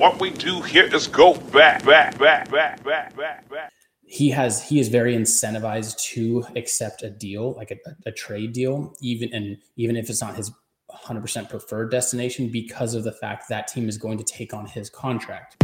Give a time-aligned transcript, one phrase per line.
[0.00, 3.70] What we do here is go back, back, back, back, back, back, back.
[4.06, 8.94] He has he is very incentivized to accept a deal, like a, a trade deal,
[9.02, 10.50] even and even if it's not his
[10.90, 14.88] 100% preferred destination, because of the fact that team is going to take on his
[14.88, 15.62] contract.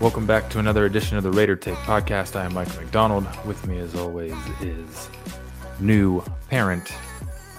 [0.00, 2.34] Welcome back to another edition of the Raider Take podcast.
[2.34, 3.26] I am Mike McDonald.
[3.44, 4.32] With me, as always,
[4.62, 5.10] is
[5.78, 6.90] new parent,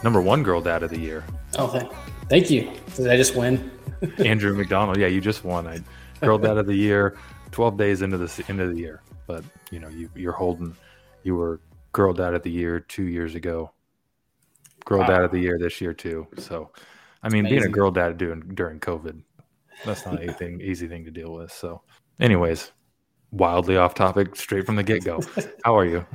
[0.04, 1.24] number one girl dad of the year,
[1.58, 1.92] Oh, thank,
[2.30, 2.72] thank you.
[2.96, 3.70] Did I just win?
[4.18, 4.98] Andrew McDonald.
[4.98, 5.68] Yeah, you just won.
[5.68, 5.80] I
[6.22, 7.18] girl dad of the year,
[7.52, 9.02] twelve days into the end of the year.
[9.28, 10.76] But you know, you you're holding.
[11.24, 11.62] You were
[11.92, 13.72] girl dad of the year two years ago.
[14.86, 15.08] Girl Wow.
[15.08, 16.26] dad of the year this year too.
[16.38, 16.72] So,
[17.22, 19.22] I mean, being a girl dad doing during COVID,
[19.86, 21.52] that's not anything easy thing to deal with.
[21.52, 21.82] So,
[22.20, 22.72] anyways,
[23.32, 25.22] wildly off topic, straight from the get go.
[25.66, 26.06] How are you?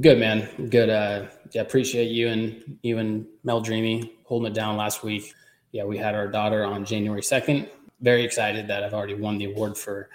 [0.00, 0.68] Good man.
[0.68, 0.88] Good.
[0.88, 5.34] Uh, yeah, appreciate you and you and Mel Dreamy holding it down last week.
[5.72, 7.68] Yeah, we had our daughter on January second.
[8.00, 10.08] Very excited that I've already won the award for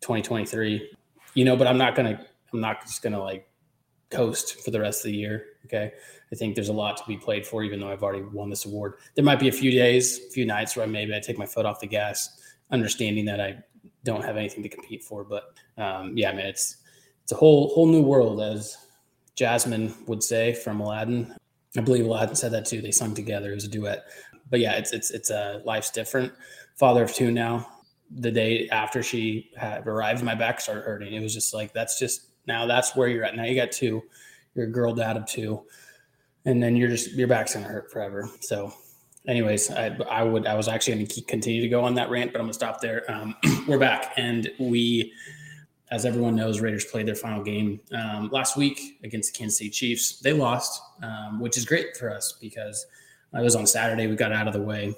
[0.00, 0.90] 2023.
[1.34, 2.24] You know, but I'm not gonna.
[2.52, 3.48] I'm not just gonna like
[4.10, 5.46] coast for the rest of the year.
[5.64, 5.92] Okay.
[6.30, 8.64] I think there's a lot to be played for, even though I've already won this
[8.64, 8.94] award.
[9.14, 11.66] There might be a few days, a few nights where maybe I take my foot
[11.66, 12.38] off the gas,
[12.70, 13.58] understanding that I
[14.04, 15.24] don't have anything to compete for.
[15.24, 16.78] But um, yeah, mean it's
[17.22, 18.76] it's a whole whole new world, as
[19.34, 21.34] Jasmine would say from Aladdin.
[21.76, 22.82] I believe Aladdin said that too.
[22.82, 23.52] They sung together.
[23.54, 24.04] Was a duet.
[24.50, 26.32] But yeah, it's it's it's a life's different.
[26.76, 27.68] Father of two now.
[28.16, 31.14] The day after she had arrived, my back started hurting.
[31.14, 33.34] It was just like that's just now that's where you're at.
[33.36, 34.02] Now you got two.
[34.54, 35.62] You're a girl dad of two,
[36.44, 38.28] and then you're just your back's gonna hurt forever.
[38.40, 38.70] So,
[39.26, 42.32] anyways, I I would I was actually gonna keep, continue to go on that rant,
[42.32, 43.10] but I'm gonna stop there.
[43.10, 43.36] Um,
[43.68, 45.12] we're back, and we
[45.90, 49.68] as everyone knows, Raiders played their final game um, last week against the Kansas City
[49.68, 50.20] Chiefs.
[50.20, 52.86] They lost, um, which is great for us because
[53.34, 54.06] it was on Saturday.
[54.06, 54.94] We got out of the way,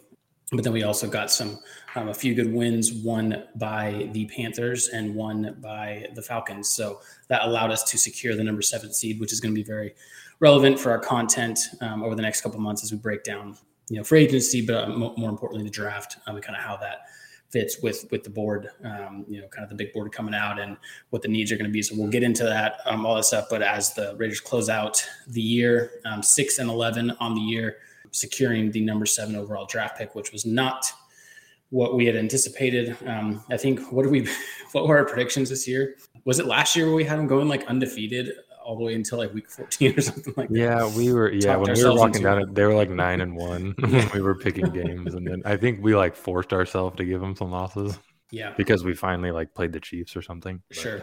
[0.53, 1.59] but then we also got some
[1.97, 6.71] um, a few good wins, one by the Panthers and one by the Falcons.
[6.71, 9.67] So that allowed us to secure the number seven seed, which is going to be
[9.67, 9.97] very
[10.39, 13.56] relevant for our content um, over the next couple months as we break down,
[13.89, 16.77] you know, free agency, but uh, more importantly, the draft um, and kind of how
[16.77, 17.03] that
[17.50, 20.59] fits with with the board, um, you know, kind of the big board coming out
[20.59, 20.77] and
[21.11, 21.83] what the needs are going to be.
[21.83, 23.47] So we'll get into that, um, all that stuff.
[23.49, 27.77] But as the Raiders close out the year, um, six and eleven on the year,
[28.11, 30.93] securing the number seven overall draft pick, which was not
[31.71, 32.97] what we had anticipated.
[33.06, 34.28] Um, I think what did we,
[34.73, 35.97] what were our predictions this year?
[36.25, 38.31] Was it last year where we had them going like undefeated
[38.65, 40.57] all the way until like week fourteen or something like that?
[40.59, 41.31] Yeah, we were.
[41.33, 42.55] Yeah, Talked when we were walking down it.
[42.55, 43.75] they were like nine and one.
[43.79, 47.21] when we were picking games, and then I think we like forced ourselves to give
[47.21, 47.99] them some losses
[48.31, 50.63] Yeah, because we finally like played the Chiefs or something.
[50.69, 51.03] But Sure.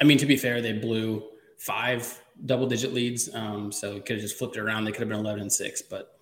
[0.00, 1.22] I mean, to be fair, they blew
[1.58, 3.32] five double digit leads.
[3.34, 4.84] Um, so it could have just flipped it around.
[4.84, 6.16] They could have been 11 and six, but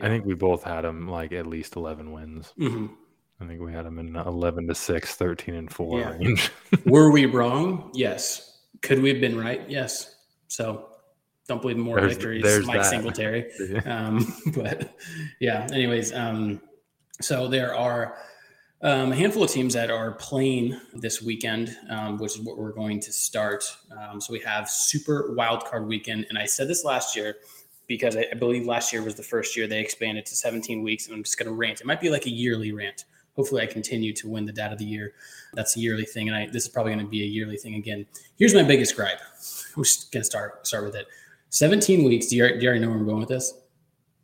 [0.00, 2.52] I think we both had them like at least eleven wins.
[2.58, 2.90] mhm.
[3.40, 6.10] I think we had them in eleven to 6, 13 and four Yeah.
[6.10, 6.50] range.
[6.86, 7.90] were we wrong?
[7.92, 8.51] Yes.
[8.82, 9.62] Could we have been right?
[9.68, 10.14] Yes.
[10.48, 10.88] So
[11.48, 12.90] don't believe in more There's- victories, there's Mike that.
[12.90, 13.50] Singletary.
[13.86, 14.96] Um, but
[15.40, 16.60] yeah, anyways, um,
[17.20, 18.16] so there are
[18.82, 22.72] um, a handful of teams that are playing this weekend, um, which is what we're
[22.72, 23.64] going to start.
[23.96, 27.36] Um, so we have Super Wild Card Weekend, and I said this last year
[27.86, 31.06] because I, I believe last year was the first year they expanded to 17 weeks,
[31.06, 31.80] and I'm just going to rant.
[31.80, 33.04] It might be like a yearly rant.
[33.36, 35.14] Hopefully, I continue to win the dad of the year.
[35.54, 37.74] That's a yearly thing, and I, this is probably going to be a yearly thing
[37.76, 38.06] again.
[38.38, 39.20] Here's my biggest gripe.
[39.76, 41.06] I'm just going to start start with it.
[41.50, 42.26] 17 weeks.
[42.28, 43.54] Do you, do you already know where I'm going with this?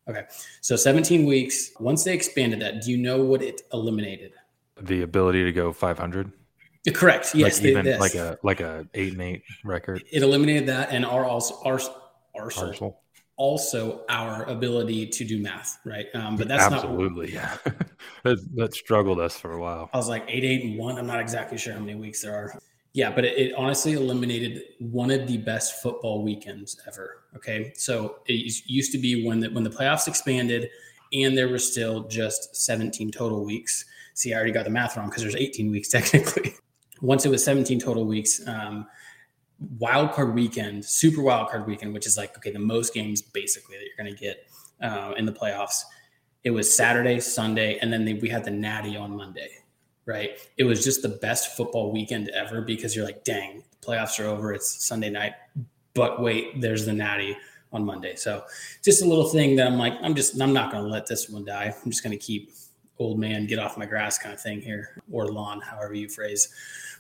[0.09, 0.25] Okay.
[0.63, 1.73] So 17 weeks.
[1.79, 4.33] Once they expanded that, do you know what it eliminated?
[4.81, 6.31] the ability to go five hundred,
[6.95, 7.35] Correct.
[7.35, 7.55] Yes.
[7.57, 10.05] like they- even like a like a eight and eight record.
[10.11, 11.81] it eliminated that and our also our
[12.37, 13.01] Arsenal.
[13.39, 16.07] Also our ability to do math, right?
[16.13, 16.85] Um, but that's not.
[16.85, 17.57] Absolutely, yeah.
[18.25, 19.89] that, that struggled us for a while.
[19.95, 20.99] I was like eight, eight, and one.
[20.99, 22.61] I'm not exactly sure how many weeks there are.
[22.93, 27.23] Yeah, but it, it honestly eliminated one of the best football weekends ever.
[27.37, 30.69] Okay, so it used to be when the when the playoffs expanded,
[31.13, 33.85] and there were still just 17 total weeks.
[34.15, 36.55] See, I already got the math wrong because there's 18 weeks technically.
[37.01, 38.85] Once it was 17 total weeks, um,
[39.79, 43.77] wild card weekend, super wild card weekend, which is like okay, the most games basically
[43.77, 44.49] that you're going to get
[44.83, 45.83] uh, in the playoffs.
[46.45, 49.51] It was Saturday, Sunday, and then they, we had the Natty on Monday.
[50.07, 50.39] Right?
[50.57, 54.27] It was just the best football weekend ever because you're like, dang, the playoffs are
[54.27, 54.55] over.
[54.55, 55.35] It's Sunday night,
[55.93, 57.37] but wait, there's the Natty
[57.73, 58.17] on Monday.
[58.17, 58.45] So
[58.83, 61.29] just a little thing that I'm like, I'm just, I'm not going to let this
[61.29, 61.75] one die.
[61.85, 62.53] I'm just going to keep
[62.99, 66.49] old man get off my grass kind of thing here, or lawn, however you phrase.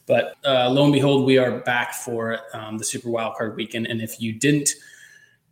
[0.08, 3.86] But uh, lo and behold, we are back for um, the Super Wildcard weekend.
[3.86, 4.70] And if you didn't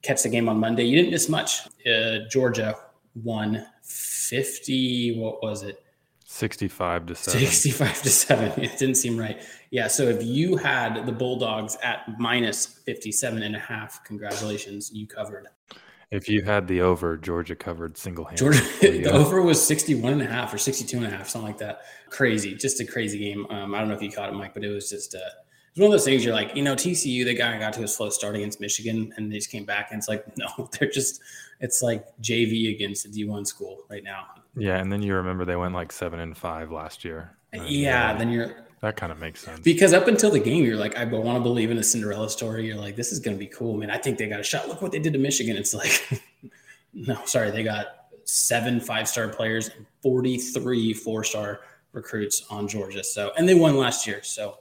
[0.01, 1.67] catch the game on Monday, you didn't miss much.
[1.87, 2.75] Uh, Georgia
[3.23, 5.85] won 50, what was it?
[6.25, 7.41] 65 to 7.
[7.41, 8.63] 65 to 7.
[8.63, 9.41] It didn't seem right.
[9.71, 9.89] Yeah.
[9.89, 15.47] So if you had the Bulldogs at minus 57 and a half, congratulations, you covered.
[16.11, 18.39] If you had the over, Georgia covered single handed.
[18.39, 21.59] Georgia, the over was 61 and a half or 62 and a half, something like
[21.59, 21.81] that.
[22.11, 22.55] Crazy.
[22.55, 23.47] Just a crazy game.
[23.51, 25.19] Um, I don't know if you caught it, Mike, but it was just, uh,
[25.71, 27.95] it's one of those things you're like, you know, TCU, the guy got to his
[27.95, 31.21] slow start against Michigan and they just came back and it's like, no, they're just,
[31.61, 34.27] it's like JV against a D1 school right now.
[34.57, 34.79] Yeah.
[34.79, 37.37] And then you remember they went like seven and five last year.
[37.53, 38.17] And yeah.
[38.17, 39.61] Then you're, that kind of makes sense.
[39.61, 42.67] Because up until the game, you're like, I want to believe in a Cinderella story.
[42.67, 43.91] You're like, this is going to be cool, man.
[43.91, 44.69] I think they got a shot.
[44.69, 45.57] Look what they did to Michigan.
[45.57, 46.23] It's like,
[46.95, 47.87] no, sorry, they got
[48.25, 51.61] seven five star players and 43 four star
[51.93, 53.03] recruits on Georgia.
[53.03, 54.23] So, and they won last year.
[54.23, 54.59] So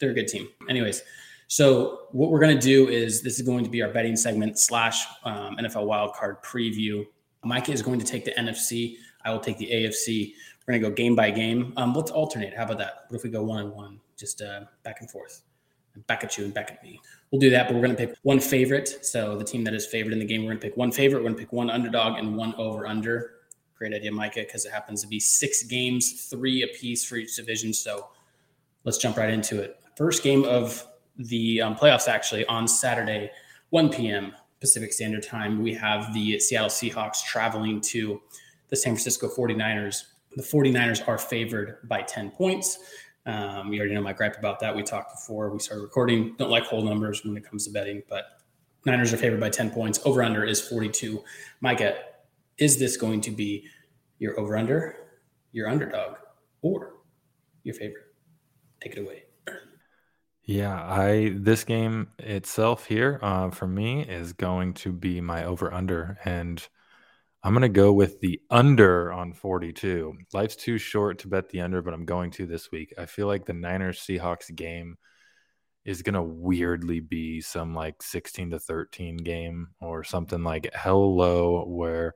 [0.00, 0.48] they're a good team.
[0.68, 1.02] Anyways,
[1.48, 4.58] so what we're going to do is this is going to be our betting segment
[4.58, 7.06] slash um, NFL wildcard preview.
[7.44, 8.96] Mike is going to take the NFC.
[9.24, 10.32] I will take the AFC.
[10.68, 11.72] We're to go game by game.
[11.78, 12.54] Um, let's alternate.
[12.54, 13.06] How about that?
[13.08, 15.40] What if we go one on one, just uh, back and forth,
[16.06, 17.00] back at you and back at me?
[17.30, 19.02] We'll do that, but we're to pick one favorite.
[19.02, 21.24] So the team that is favored in the game, we're to pick one favorite.
[21.24, 23.36] We're to pick one underdog and one over under.
[23.78, 27.72] Great idea, Micah, because it happens to be six games, three apiece for each division.
[27.72, 28.08] So
[28.84, 29.80] let's jump right into it.
[29.96, 30.86] First game of
[31.16, 33.30] the um, playoffs, actually, on Saturday,
[33.70, 34.34] 1 p.m.
[34.60, 38.20] Pacific Standard Time, we have the Seattle Seahawks traveling to
[38.68, 40.02] the San Francisco 49ers
[40.36, 42.78] the 49ers are favored by 10 points.
[43.26, 44.74] Um, you already know my gripe about that.
[44.74, 46.34] We talked before we started recording.
[46.38, 48.24] Don't like whole numbers when it comes to betting, but
[48.86, 50.00] Niners are favored by 10 points.
[50.04, 51.22] Over under is 42.
[51.60, 51.96] Micah,
[52.56, 53.66] is this going to be
[54.18, 54.96] your over under,
[55.52, 56.16] your underdog,
[56.62, 56.94] or
[57.64, 58.04] your favorite?
[58.80, 59.24] Take it away.
[60.44, 65.70] Yeah, I this game itself here uh, for me is going to be my over
[65.70, 66.66] under, and
[67.42, 70.16] I'm going to go with the under on 42.
[70.32, 72.92] Life's too short to bet the under, but I'm going to this week.
[72.98, 74.96] I feel like the Niners Seahawks game
[75.84, 81.16] is going to weirdly be some like 16 to 13 game or something like hell
[81.16, 82.14] low where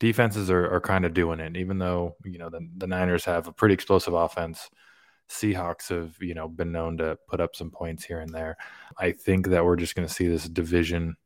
[0.00, 1.56] defenses are, are kind of doing it.
[1.56, 4.70] Even though, you know, the, the Niners have a pretty explosive offense,
[5.30, 8.56] Seahawks have, you know, been known to put up some points here and there.
[8.98, 11.16] I think that we're just going to see this division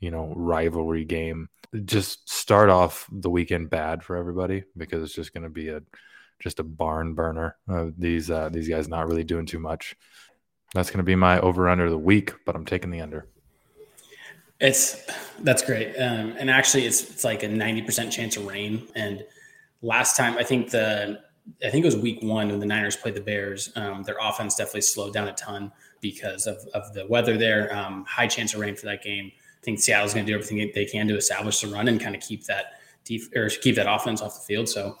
[0.00, 1.48] you know rivalry game
[1.84, 5.82] just start off the weekend bad for everybody because it's just going to be a
[6.40, 7.56] just a barn burner
[7.98, 9.96] these uh, these guys not really doing too much.
[10.74, 13.26] That's going to be my over under the week but i'm taking the under.
[14.60, 15.04] It's
[15.40, 15.96] that's great.
[15.96, 18.86] Um, and actually it's it's like a 90% chance of rain.
[18.94, 19.24] And
[19.82, 21.20] last time i think the
[21.64, 24.56] i think it was week one when the niners played the bears um, their offense
[24.56, 27.74] definitely slowed down a ton because of, of the weather there.
[27.74, 29.32] Um, high chance of rain for that game
[29.68, 32.22] think Seattle's going to do everything they can to establish the run and kind of
[32.22, 34.66] keep that def- or keep that offense off the field.
[34.66, 34.96] So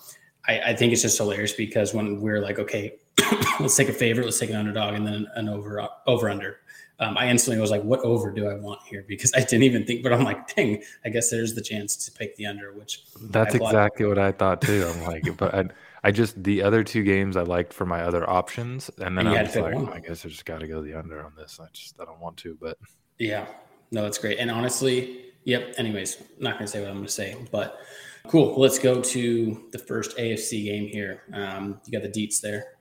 [0.46, 2.98] I, I think it's just hilarious because when we're like, okay,
[3.60, 6.58] let's take a favorite, let's take an underdog, and then an over over under.
[7.00, 9.04] Um, I instantly was like, what over do I want here?
[9.08, 12.12] Because I didn't even think, but I'm like, dang, I guess there's the chance to
[12.12, 14.84] pick the under, which that's exactly what I thought too.
[14.86, 15.64] I'm like, but I,
[16.02, 19.42] I, just the other two games I liked for my other options, and then I
[19.42, 21.58] was like, oh, I guess I just got to go the under on this.
[21.62, 22.76] I just I don't want to, but
[23.18, 23.46] yeah,
[23.90, 24.38] no, that's great.
[24.38, 25.74] And honestly, yep.
[25.78, 27.80] Anyways, not going to say what I'm going to say, but
[28.26, 28.58] cool.
[28.58, 31.22] Let's go to the first AFC game here.
[31.32, 32.78] Um, you got the deets there.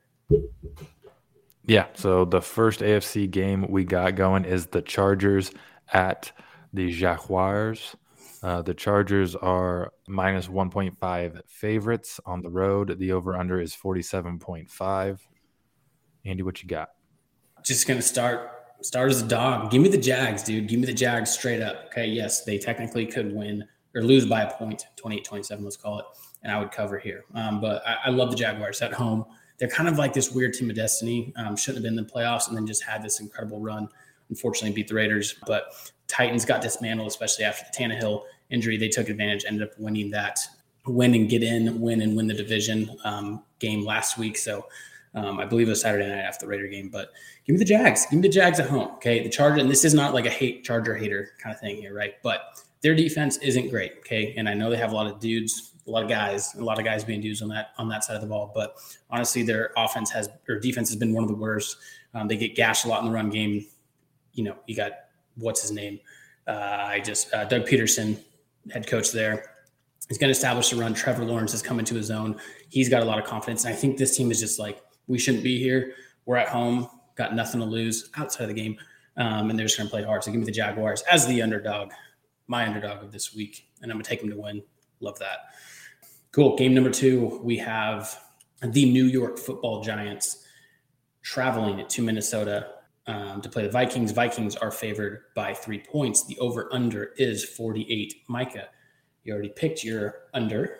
[1.65, 1.87] Yeah.
[1.93, 5.51] So the first AFC game we got going is the Chargers
[5.93, 6.31] at
[6.73, 7.95] the Jaguars.
[8.43, 12.97] Uh, the Chargers are minus 1.5 favorites on the road.
[12.99, 15.19] The over under is 47.5.
[16.25, 16.89] Andy, what you got?
[17.63, 19.71] Just going to start start as a dog.
[19.71, 20.67] Give me the Jags, dude.
[20.67, 21.85] Give me the Jags straight up.
[21.87, 22.07] Okay.
[22.07, 23.63] Yes, they technically could win
[23.95, 26.05] or lose by a point, 28 27, let's call it.
[26.43, 27.25] And I would cover here.
[27.33, 29.25] Um, but I, I, love the Jaguars at home.
[29.57, 31.33] They're kind of like this weird team of destiny.
[31.35, 33.89] Um, shouldn't have been in the playoffs and then just had this incredible run.
[34.29, 35.35] Unfortunately, beat the Raiders.
[35.47, 38.77] But Titans got dismantled, especially after the Tannehill injury.
[38.77, 40.39] They took advantage, ended up winning that
[40.85, 44.37] win and get in, win and win the division um, game last week.
[44.37, 44.67] So
[45.17, 47.11] um, I believe it was Saturday night after the Raider game, but
[47.45, 48.05] give me the Jags.
[48.05, 48.91] Give me the Jags at home.
[48.95, 49.23] Okay.
[49.23, 51.95] The Charger, and this is not like a hate Charger hater kind of thing here,
[51.95, 52.13] right?
[52.21, 53.93] But their defense isn't great.
[53.99, 54.35] Okay.
[54.37, 56.77] And I know they have a lot of dudes, a lot of guys, a lot
[56.77, 58.51] of guys being dudes on that on that side of the ball.
[58.53, 58.75] But
[59.09, 61.77] honestly, their offense has or defense has been one of the worst.
[62.13, 63.65] Um, they get gashed a lot in the run game.
[64.33, 64.91] You know, you got
[65.35, 65.99] what's his name?
[66.47, 68.19] Uh, I just uh, Doug Pederson,
[68.71, 69.55] head coach there,
[70.09, 70.93] he's going to establish a run.
[70.93, 72.39] Trevor Lawrence is coming to his own.
[72.69, 75.17] He's got a lot of confidence, and I think this team is just like we
[75.17, 75.93] shouldn't be here.
[76.25, 78.77] We're at home, got nothing to lose outside of the game,
[79.15, 80.23] um, and they're just going to play hard.
[80.23, 81.91] So give me the Jaguars as the underdog,
[82.47, 84.61] my underdog of this week, and I'm going to take them to win.
[84.99, 85.51] Love that.
[86.31, 86.55] Cool.
[86.55, 88.19] Game number two, we have
[88.61, 90.45] the New York Football Giants
[91.21, 92.73] traveling to Minnesota
[93.07, 94.11] um, to play the Vikings.
[94.11, 96.25] Vikings are favored by three points.
[96.25, 98.23] The over under is 48.
[98.27, 98.67] Micah,
[99.23, 100.79] you already picked your under.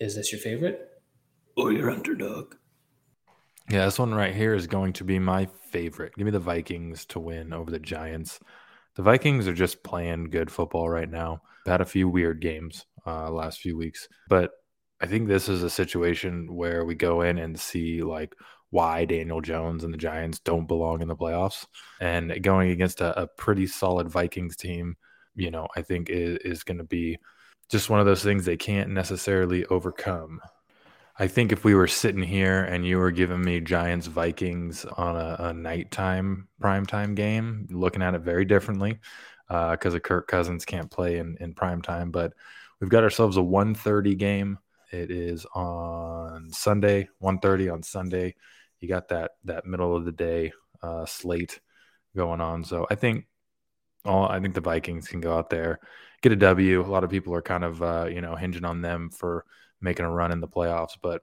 [0.00, 1.02] Is this your favorite
[1.56, 2.54] or your underdog?
[3.70, 6.14] Yeah, this one right here is going to be my favorite.
[6.16, 8.38] Give me the Vikings to win over the Giants.
[8.96, 11.40] The Vikings are just playing good football right now.
[11.66, 14.52] Had a few weird games uh, last few weeks, but
[15.00, 18.34] I think this is a situation where we go in and see like
[18.70, 21.66] why Daniel Jones and the Giants don't belong in the playoffs.
[22.00, 24.96] And going against a, a pretty solid Vikings team,
[25.34, 27.18] you know, I think is, is going to be
[27.70, 30.40] just one of those things they can't necessarily overcome.
[31.16, 35.16] I think if we were sitting here and you were giving me Giants Vikings on
[35.16, 38.98] a, a nighttime primetime game, looking at it very differently
[39.48, 42.10] because uh, of Kirk Cousins can't play in, in prime time.
[42.10, 42.32] But
[42.80, 44.58] we've got ourselves a 130 game
[44.94, 48.34] it is on Sunday, 1.30 on Sunday.
[48.80, 50.52] You got that that middle of the day
[50.82, 51.60] uh, slate
[52.16, 52.64] going on.
[52.64, 53.26] So I think
[54.04, 55.80] all I think the Vikings can go out there,
[56.22, 56.82] get a W.
[56.82, 59.44] A lot of people are kind of uh, you know hinging on them for
[59.80, 61.22] making a run in the playoffs, but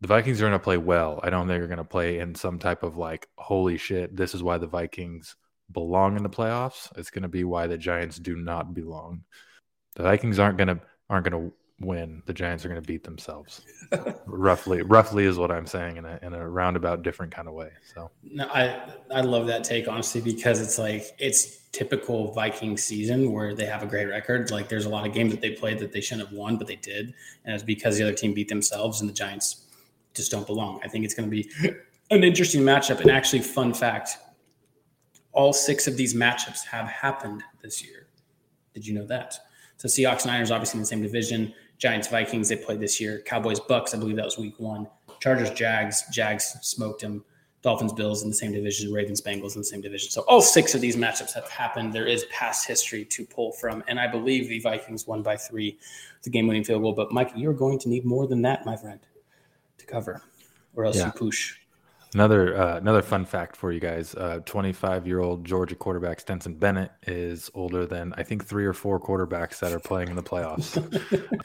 [0.00, 1.20] the Vikings are going to play well.
[1.22, 4.34] I don't think they're going to play in some type of like, holy shit, this
[4.34, 5.36] is why the Vikings
[5.70, 6.88] belong in the playoffs.
[6.98, 9.22] It's going to be why the Giants do not belong.
[9.94, 11.54] The Vikings aren't going to aren't going to
[11.84, 13.62] win, the Giants are going to beat themselves.
[14.26, 17.70] roughly, roughly is what I'm saying in a in a roundabout different kind of way.
[17.94, 23.32] So no, I I love that take honestly because it's like it's typical Viking season
[23.32, 24.50] where they have a great record.
[24.50, 26.66] Like there's a lot of games that they played that they shouldn't have won, but
[26.66, 29.66] they did, and it's because the other team beat themselves and the Giants
[30.14, 30.80] just don't belong.
[30.84, 31.50] I think it's going to be
[32.10, 33.00] an interesting matchup.
[33.00, 34.18] And actually, fun fact:
[35.32, 38.08] all six of these matchups have happened this year.
[38.74, 39.38] Did you know that?
[39.76, 41.52] So Seahawks Niners obviously in the same division.
[41.82, 43.20] Giants Vikings they played this year.
[43.26, 44.86] Cowboys Bucks I believe that was week one.
[45.18, 47.24] Chargers Jags Jags smoked them.
[47.62, 48.92] Dolphins Bills in the same division.
[48.92, 50.08] Ravens Bengals in the same division.
[50.08, 51.92] So all six of these matchups have happened.
[51.92, 55.76] There is past history to pull from, and I believe the Vikings won by three,
[56.22, 56.92] the game-winning field goal.
[56.92, 59.00] But Mike, you're going to need more than that, my friend,
[59.78, 60.22] to cover,
[60.74, 61.06] or else yeah.
[61.06, 61.56] you push.
[62.14, 64.14] Another uh, another fun fact for you guys:
[64.44, 68.74] twenty five year old Georgia quarterback Stetson Bennett is older than I think three or
[68.74, 70.76] four quarterbacks that are playing in the playoffs,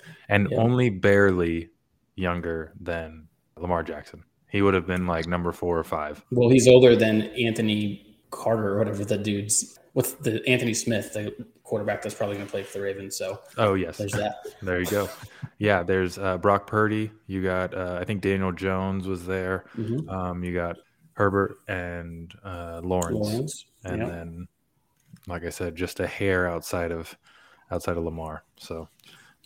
[0.29, 0.57] and yeah.
[0.57, 1.69] only barely
[2.15, 4.23] younger than Lamar Jackson.
[4.49, 6.23] He would have been like number four or five.
[6.31, 9.77] Well, he's older than Anthony Carter or whatever the dude's.
[9.97, 13.17] What's the Anthony Smith, the quarterback that's probably going to play for the Ravens.
[13.17, 14.45] So oh yes, there's that.
[14.61, 15.09] there you go.
[15.57, 17.09] Yeah, there's uh, Brock Purdy.
[17.25, 19.65] You got uh, I think Daniel Jones was there.
[19.75, 20.07] Mm-hmm.
[20.07, 20.75] Um, you got
[21.13, 23.65] Herbert and uh, Lawrence, Lawrence.
[23.85, 24.47] and then
[25.25, 27.17] like I said, just a hair outside of
[27.71, 28.43] outside of Lamar.
[28.57, 28.87] So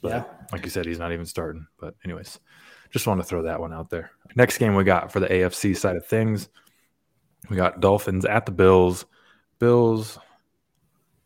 [0.03, 1.65] yeah, like you said, he's not even starting.
[1.79, 2.41] But anyways,
[2.89, 4.11] just want to throw that one out there.
[4.35, 6.49] Next game we got for the AFC side of things,
[7.49, 9.05] we got Dolphins at the Bills.
[9.57, 10.19] Bills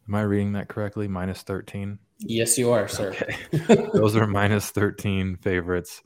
[0.07, 1.07] Am I reading that correctly?
[1.07, 1.99] Minus 13?
[2.19, 3.09] Yes, you are, sir.
[3.53, 3.87] Okay.
[3.93, 6.01] Those are minus 13 favorites.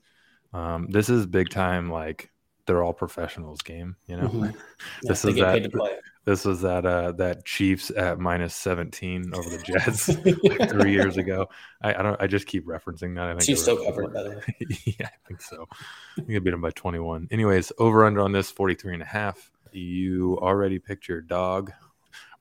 [0.53, 2.31] Um, this is big time, like
[2.65, 4.27] they're all professionals game, you know?
[4.27, 4.57] Mm-hmm.
[5.03, 5.97] this is that.
[6.25, 10.09] This was that uh, that Chiefs at minus seventeen over the Jets
[10.43, 11.47] like three years ago.
[11.81, 12.21] I, I, don't.
[12.21, 13.29] I just keep referencing that.
[13.29, 14.77] I think Chiefs still covered, by the way.
[14.99, 15.67] yeah, I think so.
[15.71, 17.27] I think I beat them by twenty one.
[17.31, 19.49] Anyways, over under on this 43 and a half.
[19.71, 21.71] You already picked your dog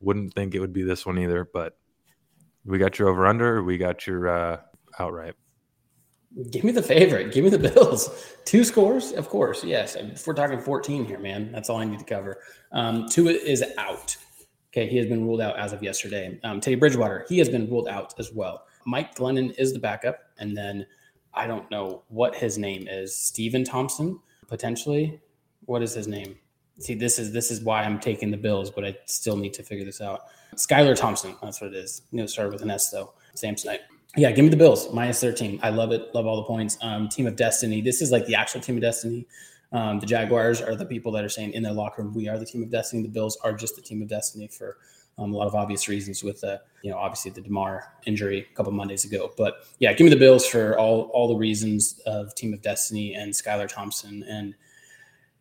[0.00, 1.76] wouldn't think it would be this one either, but
[2.64, 3.62] we got your over under.
[3.62, 4.61] We got your uh,
[4.99, 5.35] outright.
[6.50, 7.33] Give me the favorite.
[7.33, 8.37] Give me the Bills.
[8.45, 9.64] Two scores, of course.
[9.64, 12.43] Yes, if we're talking 14 here, man, that's all I need to cover.
[12.73, 14.17] Um, Tua is out.
[14.71, 16.38] Okay, he has been ruled out as of yesterday.
[16.45, 18.67] Um, Teddy Bridgewater, he has been ruled out as well.
[18.85, 20.87] Mike Glennon is the backup, and then
[21.33, 23.17] I don't know what his name is.
[23.17, 25.21] Stephen Thompson, potentially.
[25.64, 26.37] What is his name?
[26.80, 29.62] See this is this is why I'm taking the Bills, but I still need to
[29.62, 30.23] figure this out.
[30.54, 32.02] Skylar Thompson, that's what it is.
[32.12, 33.12] You know, started with an S though.
[33.35, 33.80] Samsonite.
[34.16, 35.61] Yeah, give me the Bills minus 13.
[35.62, 36.14] I love it.
[36.14, 36.78] Love all the points.
[36.80, 37.80] Um, team of destiny.
[37.80, 39.26] This is like the actual team of destiny.
[39.70, 42.38] Um, the Jaguars are the people that are saying in their locker room, we are
[42.38, 43.02] the team of destiny.
[43.02, 44.78] The Bills are just the team of destiny for
[45.18, 48.54] um, a lot of obvious reasons with the, you know, obviously the Damar injury a
[48.54, 49.32] couple Mondays ago.
[49.37, 53.14] But yeah, give me the Bills for all all the reasons of team of destiny
[53.14, 54.54] and Skylar Thompson and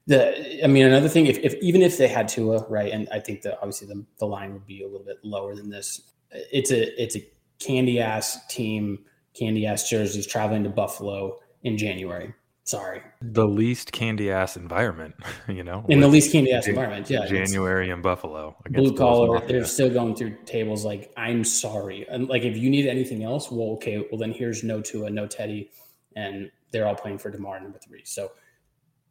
[0.08, 3.20] the I mean another thing if, if even if they had Tua right and I
[3.20, 6.72] think that obviously the, the line would be a little bit lower than this it's
[6.72, 7.28] a it's a
[7.60, 9.00] candy ass team,
[9.38, 12.34] candy ass jerseys traveling to Buffalo in January.
[12.64, 15.16] Sorry, The least candy ass environment,
[15.48, 17.10] you know, in the least candy ass Jan- environment.
[17.10, 18.58] Yeah, January in Buffalo.
[18.70, 22.86] blue collar they're still going through tables like i'm sorry and like if you need
[22.86, 25.72] anything else well okay well then here's no Tua, no teddy
[26.18, 28.32] and they're all playing for Damar number three so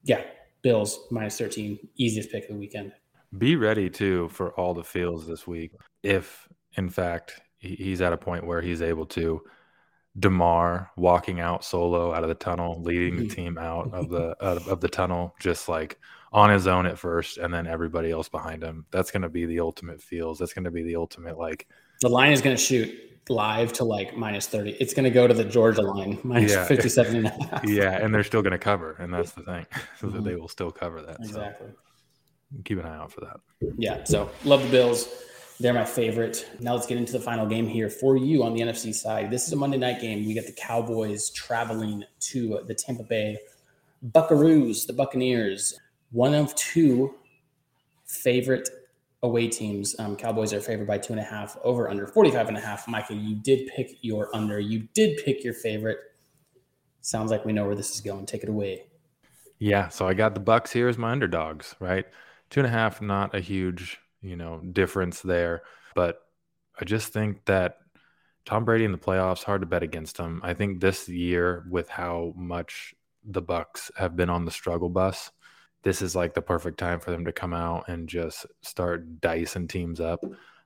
[0.04, 0.20] yeah
[0.66, 2.90] bills minus 13 easiest pick of the weekend
[3.38, 5.70] Be ready too for all the feels this week.
[6.02, 9.42] If in fact he's at a point where he's able to
[10.18, 13.34] Damar walking out solo out of the tunnel, leading the mm-hmm.
[13.34, 16.00] team out of the of the tunnel, just like
[16.32, 18.86] on his own at first, and then everybody else behind him.
[18.90, 20.40] That's going to be the ultimate feels.
[20.40, 21.68] That's going to be the ultimate like
[22.00, 22.92] the line is going to shoot
[23.28, 26.64] live to like minus 30 it's going to go to the georgia line minus Yeah.
[26.64, 29.66] 57 and a half yeah, and they're still going to cover, and that's the thing.
[30.00, 30.24] so that Mhm.
[30.24, 31.16] they will still cover that.
[31.20, 31.68] exactly
[32.54, 33.40] So keep an eye out for that.
[33.76, 35.08] Yeah, so love the Bills.
[35.58, 36.46] They're my favorite.
[36.60, 39.30] Now let's get into the final game here for you on the NFC side.
[39.30, 40.24] This is a Monday night game.
[40.26, 43.38] We got the Cowboys traveling to the Tampa Bay
[44.12, 45.80] Buckaroos, the Buccaneers.
[46.12, 47.14] One of two
[48.04, 48.68] favorite
[49.22, 49.96] away teams.
[49.98, 52.86] Um, Cowboys are favored by two and a half, over under 45 and a half.
[52.88, 54.60] Micah, you did pick your under.
[54.60, 55.98] You did pick your favorite.
[57.00, 58.26] Sounds like we know where this is going.
[58.26, 58.84] Take it away.
[59.58, 62.04] Yeah, so I got the Bucks here as my underdogs, right?
[62.50, 65.62] Two and a half, not a huge, you know, difference there,
[65.94, 66.20] but
[66.78, 67.78] I just think that
[68.44, 70.40] Tom Brady in the playoffs hard to bet against him.
[70.44, 72.94] I think this year, with how much
[73.24, 75.30] the Bucks have been on the struggle bus,
[75.86, 79.68] this is like the perfect time for them to come out and just start dicing
[79.68, 80.20] teams up.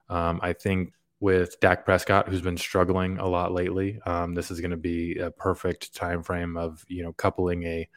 [0.09, 4.61] Um, I think with Dak Prescott, who's been struggling a lot lately, um, this is
[4.61, 7.87] going to be a perfect time frame of you know coupling a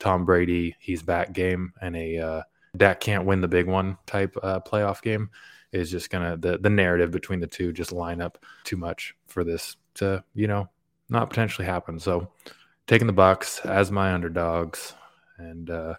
[0.00, 2.42] Tom Brady, he's back game, and a uh,
[2.76, 5.30] Dak can't win the big one type uh, playoff game
[5.70, 9.44] is just gonna the the narrative between the two just line up too much for
[9.44, 10.68] this to you know
[11.08, 12.00] not potentially happen.
[12.00, 12.32] So
[12.88, 14.94] taking the Bucks as my underdogs,
[15.38, 15.94] and uh,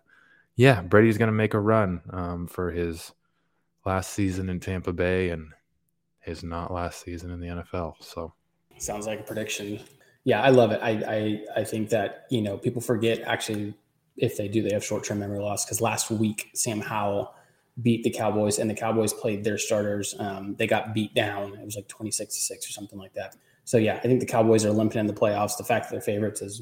[0.56, 3.12] yeah, Brady's gonna make a run um, for his
[3.86, 5.52] last season in Tampa Bay and
[6.20, 7.96] his not last season in the NFL.
[8.00, 8.34] So
[8.78, 9.80] Sounds like a prediction.
[10.24, 10.80] Yeah, I love it.
[10.82, 13.74] I I, I think that you know people forget actually
[14.18, 17.34] if they do they have short term memory loss because last week Sam Howell
[17.82, 20.14] beat the Cowboys and the Cowboys played their starters.
[20.20, 21.56] Um, they got beat down.
[21.56, 23.36] It was like twenty six to six or something like that.
[23.66, 25.58] So yeah, I think the Cowboys are limping in the playoffs.
[25.58, 26.62] The fact that they're favorites is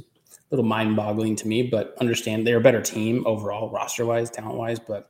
[0.50, 4.58] little mind boggling to me, but understand they're a better team overall, roster wise, talent
[4.58, 4.80] wise.
[4.80, 5.10] But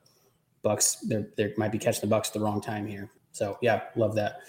[0.63, 3.09] Bucks, they're they might be catching the Bucks at the wrong time here.
[3.31, 4.39] So yeah, love that.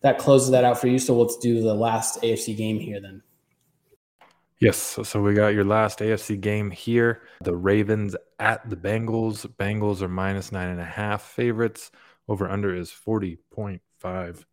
[0.00, 0.98] That closes that out for you.
[0.98, 3.22] So let's do the last AFC game here then.
[4.58, 7.22] Yes, so, we got your last AFC game here.
[7.40, 9.44] The Ravens at the Bengals.
[9.56, 11.90] Bengals are minus nine and a half favorites.
[12.28, 14.46] Over under is forty point five.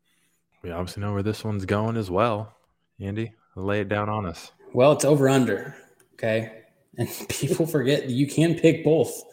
[0.64, 2.56] We obviously know where this one's going as well.
[3.00, 4.52] Andy, lay it down on us.
[4.74, 5.76] Well, it's over under.
[6.14, 6.64] Okay.
[6.98, 9.24] And people forget you can pick both.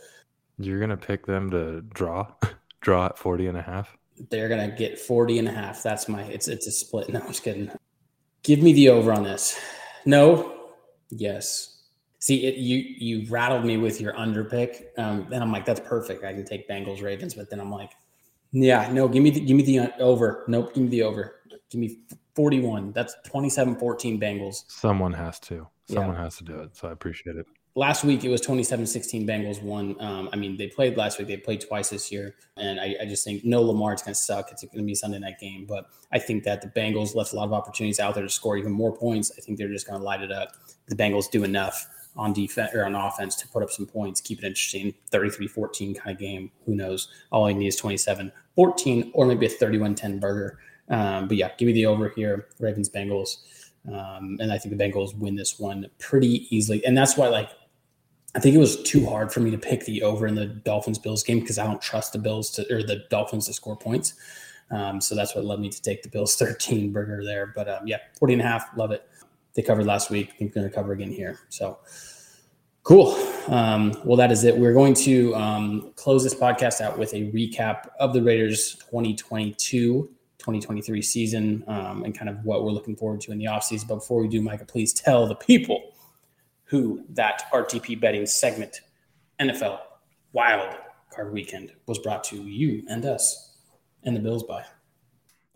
[0.58, 2.26] You're gonna pick them to draw,
[2.80, 3.96] draw at 40 and a half.
[4.30, 5.82] They're gonna get 40 and a half.
[5.82, 7.08] That's my it's it's a split.
[7.12, 7.70] No, I'm just kidding.
[8.42, 9.60] Give me the over on this.
[10.04, 10.70] No.
[11.10, 11.76] Yes.
[12.18, 14.92] See, it you you rattled me with your under pick.
[14.96, 16.24] Um, then I'm like, that's perfect.
[16.24, 17.92] I can take Bengals Ravens, but then I'm like,
[18.52, 20.44] yeah, no, give me the give me the uh, over.
[20.48, 21.42] Nope, give me the over.
[21.70, 21.98] Give me
[22.36, 22.92] 41.
[22.92, 24.64] That's 27-14 Bengals.
[24.68, 25.66] Someone has to.
[25.88, 25.96] Yeah.
[25.96, 26.76] Someone has to do it.
[26.76, 27.46] So I appreciate it.
[27.74, 29.96] last week it was 27-16 Bengals won.
[30.00, 31.28] Um, I mean, they played last week.
[31.28, 33.92] They played twice this year, and I, I just think no Lamar.
[33.92, 34.50] It's going to suck.
[34.50, 37.32] It's going to be a Sunday night game, but I think that the Bengals left
[37.32, 39.32] a lot of opportunities out there to score even more points.
[39.36, 40.52] I think they're just going to light it up.
[40.88, 44.38] The Bengals do enough on defense or on offense to put up some points, keep
[44.42, 44.94] it interesting.
[45.12, 46.50] 33-14 kind of game.
[46.64, 47.08] Who knows?
[47.30, 50.58] All I need is 27-14 or maybe a 31-10 burger.
[50.88, 52.48] Um, but yeah, give me the over here.
[52.58, 53.38] Ravens Bengals.
[53.88, 56.84] Um, and I think the Bengals win this one pretty easily.
[56.84, 57.50] And that's why, like,
[58.34, 60.98] I think it was too hard for me to pick the over in the Dolphins
[60.98, 64.14] Bills game because I don't trust the Bills to or the Dolphins to score points.
[64.70, 67.52] Um, so that's what led me to take the Bills 13 burger there.
[67.54, 69.08] But um, yeah, 40 and a half, love it.
[69.54, 70.30] They covered last week.
[70.34, 71.38] I think they're going to cover again here.
[71.48, 71.78] So
[72.82, 73.14] cool.
[73.48, 74.56] Um, well, that is it.
[74.56, 80.10] We're going to um, close this podcast out with a recap of the Raiders 2022
[80.46, 83.88] 2023 season um, and kind of what we're looking forward to in the offseason.
[83.88, 85.92] But before we do, Micah, please tell the people
[86.64, 88.80] who that RTP betting segment,
[89.40, 89.80] NFL
[90.32, 90.76] Wild
[91.12, 93.56] Card Weekend, was brought to you and us
[94.04, 94.64] and the Bills by.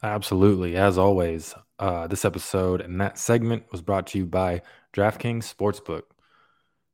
[0.02, 0.76] Absolutely.
[0.76, 6.02] As always, uh, this episode and that segment was brought to you by DraftKings Sportsbook.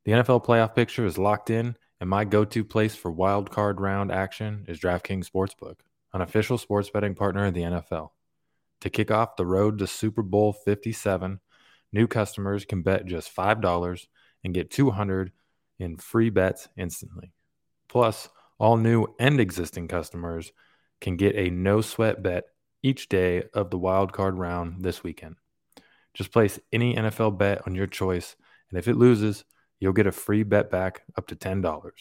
[0.05, 3.81] The NFL playoff picture is locked in, and my go to place for wild card
[3.81, 5.77] round action is DraftKings Sportsbook,
[6.17, 8.09] an official sports betting partner of the NFL.
[8.81, 11.39] To kick off the road to Super Bowl 57,
[11.93, 14.07] new customers can bet just $5
[14.43, 15.31] and get 200
[15.79, 17.33] in free bets instantly.
[17.87, 20.51] Plus, all new and existing customers
[21.01, 22.45] can get a no sweat bet
[22.81, 25.35] each day of the wild card round this weekend.
[26.15, 28.35] Just place any NFL bet on your choice,
[28.71, 29.45] and if it loses,
[29.79, 31.91] you'll get a free bet back up to $10.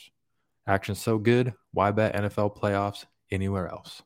[0.66, 4.02] Action so good, why bet NFL playoffs anywhere else?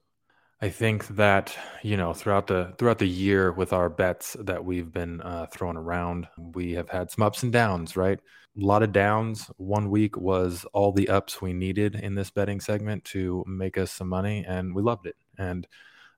[0.63, 4.93] I think that you know throughout the throughout the year with our bets that we've
[4.93, 7.97] been uh, throwing around, we have had some ups and downs.
[7.97, 9.51] Right, a lot of downs.
[9.57, 13.91] One week was all the ups we needed in this betting segment to make us
[13.91, 15.17] some money, and we loved it.
[15.39, 15.67] And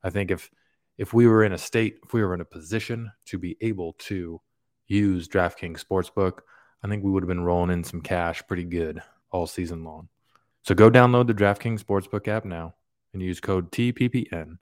[0.03, 0.51] I think if
[0.99, 3.93] if we were in a state, if we were in a position to be able
[3.95, 4.41] to
[4.89, 6.41] use DraftKings Sportsbook,
[6.83, 10.09] I think we would have been rolling in some cash pretty good all season long.
[10.65, 12.75] So go download the DraftKings Sportsbook app now
[13.13, 14.59] and use code TPPN.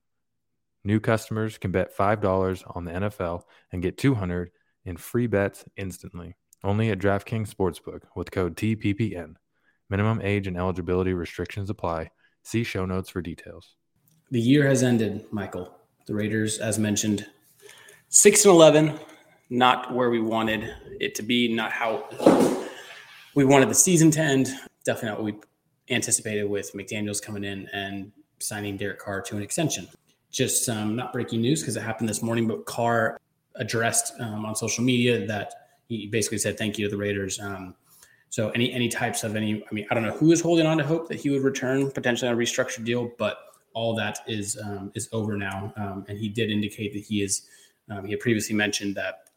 [0.84, 4.50] New customers can bet $5 on the NFL and get 200
[4.84, 6.36] in free bets instantly.
[6.64, 9.34] Only at DraftKings Sportsbook with code TPPN.
[9.88, 12.10] Minimum age and eligibility restrictions apply.
[12.44, 13.76] See show notes for details.
[14.30, 15.74] The year has ended, Michael.
[16.06, 17.26] The Raiders, as mentioned,
[18.08, 18.98] 6 and 11,
[19.50, 22.08] not where we wanted it to be, not how
[23.34, 24.48] we wanted the season to end.
[24.84, 29.42] Definitely not what we anticipated with McDaniels coming in and signing Derek Carr to an
[29.42, 29.88] extension.
[30.31, 33.18] Just um, not breaking news because it happened this morning, but Carr
[33.57, 35.53] addressed um, on social media that
[35.88, 37.40] he basically said thank you to the Raiders.
[37.40, 37.74] Um,
[38.29, 40.79] so any any types of any, I mean, I don't know who is holding on
[40.79, 43.38] to hope that he would return potentially on a restructured deal, but
[43.74, 45.72] all that is um, is over now.
[45.76, 47.46] Um, and he did indicate that he is.
[47.88, 49.31] Um, he had previously mentioned that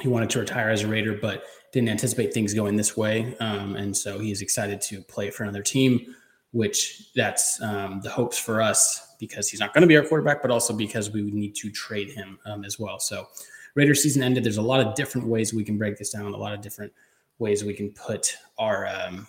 [0.00, 3.36] he wanted to retire as a Raider, but didn't anticipate things going this way.
[3.40, 6.14] and so he's excited to play for another team
[6.52, 10.42] which that's um, the hopes for us because he's not going to be our quarterback,
[10.42, 12.98] but also because we would need to trade him um, as well.
[12.98, 13.28] So
[13.74, 14.42] Raiders season ended.
[14.42, 16.32] There's a lot of different ways we can break this down.
[16.32, 16.92] A lot of different
[17.38, 19.26] ways we can put our um,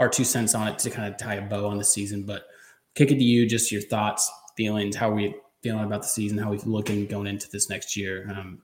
[0.00, 2.22] our two cents on it to kind of tie a bow on the season.
[2.22, 2.46] But
[2.94, 6.38] kick it to you, just your thoughts, feelings, how are we feeling about the season,
[6.38, 8.60] how we looking going into this next year um,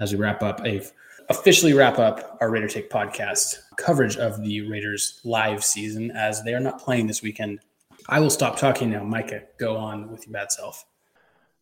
[0.00, 0.82] as we wrap up a
[1.28, 6.54] officially wrap up our Raider Take podcast coverage of the Raiders live season as they
[6.54, 7.60] are not playing this weekend.
[8.08, 9.04] I will stop talking now.
[9.04, 10.84] Micah, go on with your bad self.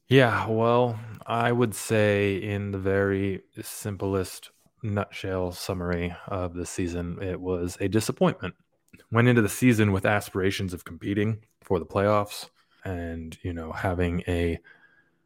[0.09, 4.51] Yeah, well, I would say in the very simplest
[4.83, 8.55] nutshell summary of the season, it was a disappointment.
[9.11, 12.49] Went into the season with aspirations of competing for the playoffs
[12.85, 14.61] and, you know, having a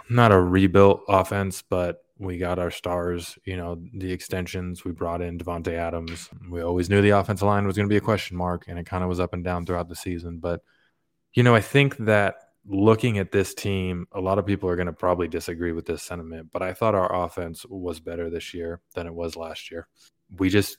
[0.08, 4.84] not a rebuilt offense, but we got our stars, you know, the extensions.
[4.84, 6.28] We brought in Davante Adams.
[6.50, 8.84] We always knew the offensive line was going to be a question mark, and it
[8.84, 10.36] kind of was up and down throughout the season.
[10.38, 10.62] But,
[11.32, 12.34] you know, I think that
[12.66, 16.02] looking at this team, a lot of people are going to probably disagree with this
[16.02, 19.88] sentiment, but I thought our offense was better this year than it was last year.
[20.36, 20.76] We just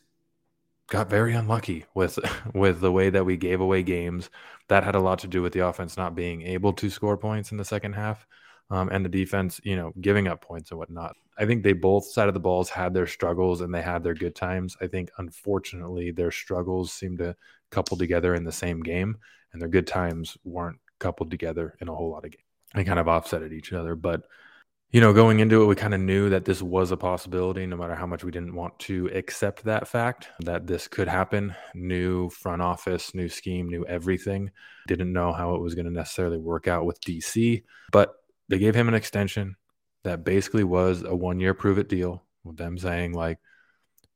[0.92, 2.20] got very unlucky with
[2.54, 4.30] with the way that we gave away games.
[4.68, 7.52] That had a lot to do with the offense not being able to score points
[7.52, 8.28] in the second half
[8.72, 11.16] um, and the defense, you know, giving up points and whatnot.
[11.38, 14.14] I think they both side of the balls had their struggles and they had their
[14.14, 14.78] good times.
[14.82, 17.36] I think unfortunately their struggles seem to
[17.70, 19.18] couple together in the same game,
[19.54, 22.44] and their good times weren't coupled together in a whole lot of games.
[22.74, 24.24] They kind of offset at each other, but
[24.92, 27.78] you know, going into it, we kind of knew that this was a possibility, no
[27.78, 31.56] matter how much we didn't want to accept that fact that this could happen.
[31.74, 34.52] New front office, new scheme, new everything.
[34.88, 38.16] Didn't know how it was going to necessarily work out with DC, but
[38.52, 39.56] they gave him an extension
[40.04, 43.40] that basically was a one year prove it deal with them saying like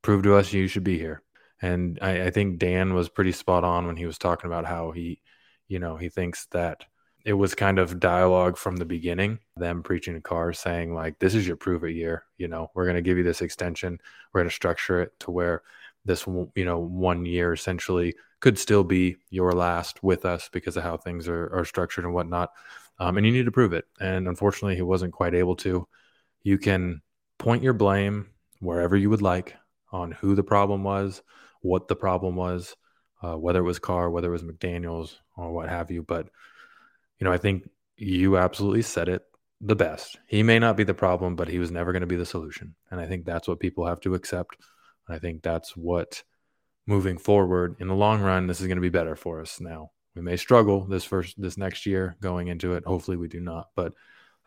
[0.01, 1.23] prove to us you should be here.
[1.61, 4.91] And I, I, think dan was pretty spot on when he was talking about how
[4.91, 5.21] he
[5.69, 6.83] you know he thinks that
[7.23, 11.33] it was kind of dialogue from the beginning them preaching to Carr saying like this
[11.33, 13.97] is your prove it year you know we're going to give you this extension
[14.33, 15.63] we're going to structure it to where
[16.03, 20.83] this you know one year essentially could still be your last with us because of
[20.83, 22.51] how things are, are structured and whatnot
[22.99, 23.85] um, and you need to prove it.
[23.99, 25.87] And unfortunately, he wasn't quite able to.
[26.43, 27.01] You can
[27.37, 28.29] point your blame
[28.59, 29.55] wherever you would like
[29.91, 31.21] on who the problem was,
[31.61, 32.75] what the problem was,
[33.21, 36.03] uh, whether it was Carr, whether it was McDaniels, or what have you.
[36.03, 36.29] But
[37.19, 39.23] you know, I think you absolutely said it
[39.61, 40.17] the best.
[40.27, 42.75] He may not be the problem, but he was never going to be the solution.
[42.91, 44.57] And I think that's what people have to accept.
[45.07, 46.23] And I think that's what
[46.85, 49.91] moving forward in the long run, this is going to be better for us now
[50.15, 52.85] we may struggle this first this next year going into it.
[52.85, 53.67] Hopefully, we do not.
[53.75, 53.93] But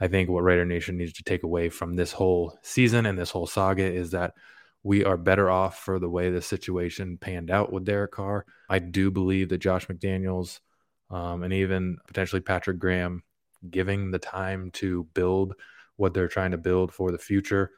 [0.00, 3.30] I think what Raider Nation needs to take away from this whole season and this
[3.30, 4.34] whole saga is that
[4.82, 8.46] we are better off for the way the situation panned out with Derek Carr.
[8.68, 10.60] I do believe that Josh McDaniels
[11.10, 13.22] um, and even potentially Patrick Graham
[13.68, 15.54] giving the time to build
[15.96, 17.72] what they're trying to build for the future.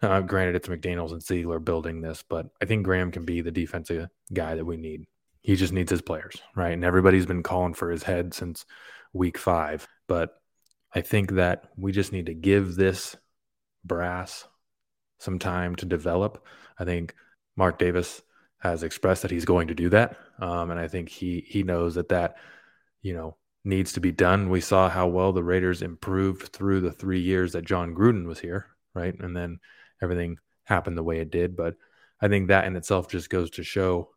[0.00, 3.50] Uh, granted, it's McDaniels and Ziegler building this, but I think Graham can be the
[3.50, 5.06] defensive guy that we need.
[5.44, 6.72] He just needs his players, right?
[6.72, 8.64] And everybody's been calling for his head since
[9.12, 9.86] week five.
[10.08, 10.30] But
[10.94, 13.14] I think that we just need to give this
[13.84, 14.48] brass
[15.18, 16.42] some time to develop.
[16.78, 17.14] I think
[17.56, 18.22] Mark Davis
[18.60, 21.96] has expressed that he's going to do that, um, and I think he he knows
[21.96, 22.36] that that
[23.02, 24.48] you know needs to be done.
[24.48, 28.38] We saw how well the Raiders improved through the three years that Jon Gruden was
[28.38, 29.14] here, right?
[29.18, 29.58] And then
[30.02, 31.54] everything happened the way it did.
[31.54, 31.74] But
[32.18, 34.13] I think that in itself just goes to show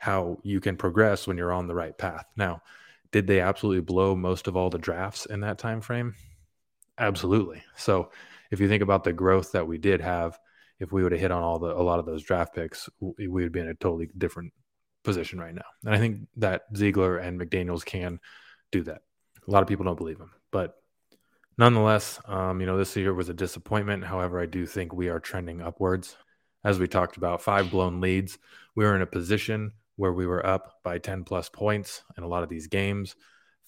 [0.00, 2.24] how you can progress when you're on the right path.
[2.34, 2.62] Now,
[3.12, 6.14] did they absolutely blow most of all the drafts in that time frame?
[6.98, 7.62] Absolutely.
[7.76, 8.10] So
[8.50, 10.38] if you think about the growth that we did have,
[10.78, 13.28] if we would have hit on all the a lot of those draft picks, we
[13.28, 14.54] would be in a totally different
[15.04, 15.66] position right now.
[15.84, 18.20] And I think that Ziegler and McDaniels can
[18.72, 19.02] do that.
[19.46, 20.76] A lot of people don't believe him, but
[21.58, 24.04] nonetheless, um, you know, this year was a disappointment.
[24.04, 26.16] However, I do think we are trending upwards.
[26.64, 28.38] As we talked about, five blown leads.
[28.74, 32.28] We were in a position where we were up by 10 plus points in a
[32.28, 33.14] lot of these games.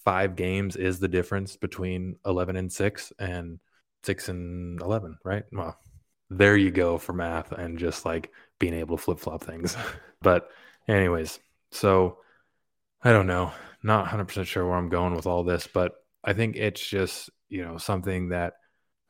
[0.05, 3.59] Five games is the difference between 11 and six and
[4.03, 5.45] six and 11, right?
[5.53, 5.77] Well,
[6.31, 9.77] there you go for math and just like being able to flip flop things.
[10.23, 10.49] but,
[10.89, 11.39] anyways,
[11.71, 12.19] so
[13.03, 15.93] I don't know not 100% sure where I'm going with all this, but
[16.25, 18.55] I think it's just, you know, something that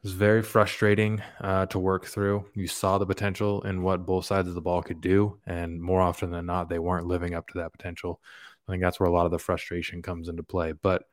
[0.04, 2.44] is very frustrating uh, to work through.
[2.54, 6.00] You saw the potential in what both sides of the ball could do, and more
[6.00, 8.20] often than not, they weren't living up to that potential.
[8.66, 10.72] I think that's where a lot of the frustration comes into play.
[10.72, 11.04] But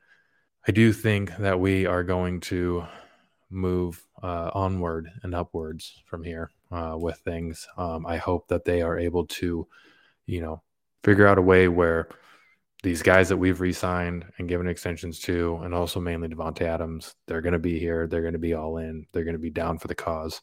[0.66, 2.84] I do think that we are going to
[3.48, 7.66] move uh, onward and upwards from here uh, with things.
[7.76, 9.66] Um, I hope that they are able to,
[10.26, 10.62] you know,
[11.02, 12.08] figure out a way where
[12.82, 17.42] these guys that we've re-signed and given extensions to, and also mainly Davante Adams, they're
[17.42, 18.06] going to be here.
[18.06, 19.06] They're going to be all in.
[19.12, 20.40] They're going to be down for the cause.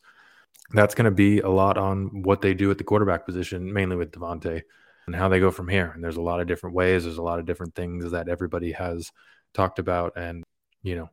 [0.72, 3.96] That's going to be a lot on what they do at the quarterback position, mainly
[3.96, 4.62] with Davante,
[5.08, 5.92] and how they go from here.
[5.96, 7.04] And there's a lot of different ways.
[7.04, 9.12] There's a lot of different things that everybody has
[9.54, 10.44] talked about and
[10.84, 11.10] you know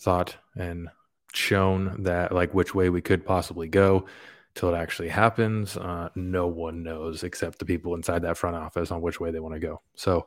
[0.00, 0.88] thought and
[1.32, 4.06] shown that like which way we could possibly go
[4.54, 5.76] till it actually happens.
[5.76, 9.40] Uh, no one knows except the people inside that front office on which way they
[9.40, 9.80] want to go.
[9.96, 10.26] So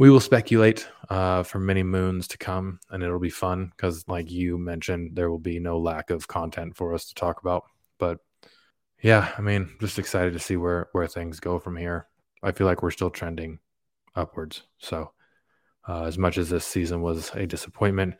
[0.00, 4.30] we will speculate uh, for many moons to come, and it'll be fun because, like
[4.30, 7.64] you mentioned, there will be no lack of content for us to talk about.
[7.98, 8.16] But
[9.02, 12.06] yeah, I mean, just excited to see where where things go from here.
[12.42, 13.58] I feel like we're still trending
[14.16, 14.62] upwards.
[14.78, 15.12] So,
[15.86, 18.14] uh, as much as this season was a disappointment,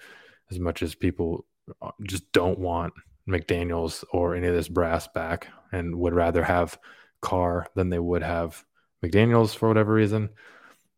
[0.50, 1.46] as much as people
[1.80, 2.92] uh, just don't want
[3.26, 6.78] McDaniels or any of this brass back and would rather have
[7.22, 8.66] Carr than they would have
[9.02, 10.28] McDaniels for whatever reason.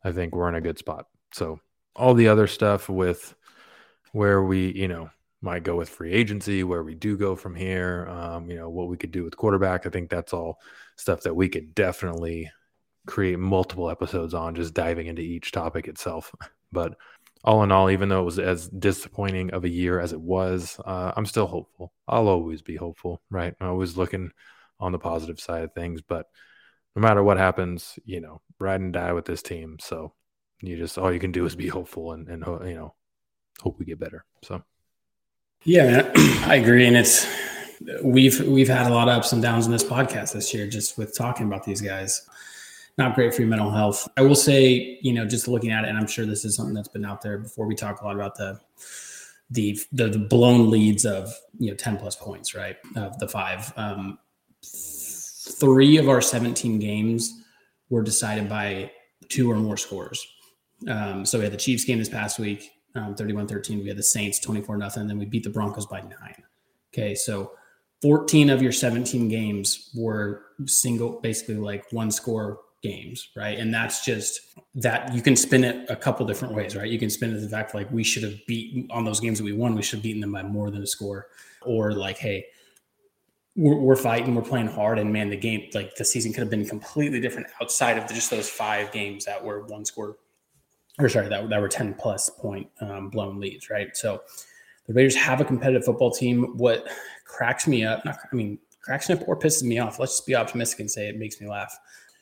[0.05, 1.07] I think we're in a good spot.
[1.33, 1.61] So
[1.95, 3.35] all the other stuff with
[4.13, 5.11] where we, you know,
[5.41, 8.89] might go with free agency, where we do go from here, um, you know, what
[8.89, 9.87] we could do with quarterback.
[9.87, 10.61] I think that's all
[10.97, 12.51] stuff that we could definitely
[13.07, 16.33] create multiple episodes on, just diving into each topic itself.
[16.71, 16.95] But
[17.45, 20.81] all in all, even though it was as disappointing of a year as it was,
[20.85, 21.93] uh, I'm still hopeful.
[22.07, 23.55] I'll always be hopeful, right?
[23.61, 24.31] I'm always looking
[24.79, 26.01] on the positive side of things.
[26.01, 26.27] But
[26.95, 29.79] no matter what happens, you know, ride and die with this team.
[29.81, 30.13] So
[30.61, 32.95] you just all you can do is be hopeful and and you know
[33.61, 34.25] hope we get better.
[34.43, 34.63] So
[35.65, 36.13] yeah, man,
[36.49, 37.27] I agree, and it's
[38.03, 40.99] we've we've had a lot of ups and downs in this podcast this year just
[40.99, 42.29] with talking about these guys.
[42.99, 44.07] Not great for your mental health.
[44.19, 46.75] I will say, you know, just looking at it, and I'm sure this is something
[46.75, 47.67] that's been out there before.
[47.67, 48.61] We talk a lot about the
[49.51, 52.77] the the, the blown leads of you know 10 plus points, right?
[52.97, 53.73] Of the five.
[53.77, 54.19] Um,
[55.63, 57.45] three of our 17 games
[57.89, 58.91] were decided by
[59.29, 60.27] two or more scores.
[60.89, 63.79] Um, so we had the Chiefs game this past week, um, 31 13.
[63.79, 65.07] We had the Saints 24 nothing.
[65.07, 66.43] Then we beat the Broncos by nine.
[66.93, 67.15] Okay.
[67.15, 67.53] So
[68.03, 73.57] 14 of your 17 games were single, basically like one score games, right?
[73.57, 74.41] And that's just
[74.75, 76.91] that you can spin it a couple different ways, right?
[76.91, 79.45] You can spin it the fact like we should have beaten on those games that
[79.45, 81.29] we won, we should have beaten them by more than a score,
[81.65, 82.47] or like, hey,
[83.57, 86.51] we're, we're, fighting, we're playing hard, and man, the game like the season could have
[86.51, 90.17] been completely different outside of just those five games that were one score,
[90.99, 93.97] or sorry, that that were ten plus point um, blown leads, right?
[93.97, 94.23] So
[94.87, 96.57] the Raiders have a competitive football team.
[96.57, 96.89] What
[97.25, 99.99] cracks me up, not, I mean, cracks me up or pisses me off.
[99.99, 101.79] Let's just be optimistic and say it makes me laugh.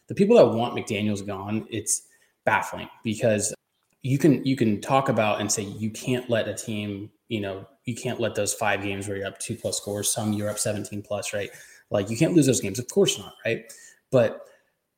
[0.08, 2.02] The people that want McDaniel's gone, it's
[2.44, 3.54] baffling because
[4.02, 7.66] you can you can talk about and say you can't let a team you know
[7.90, 10.58] you can't let those five games where you're up two plus scores some you're up
[10.58, 11.50] 17 plus right
[11.90, 13.72] like you can't lose those games of course not right
[14.10, 14.46] but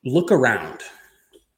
[0.05, 0.81] look around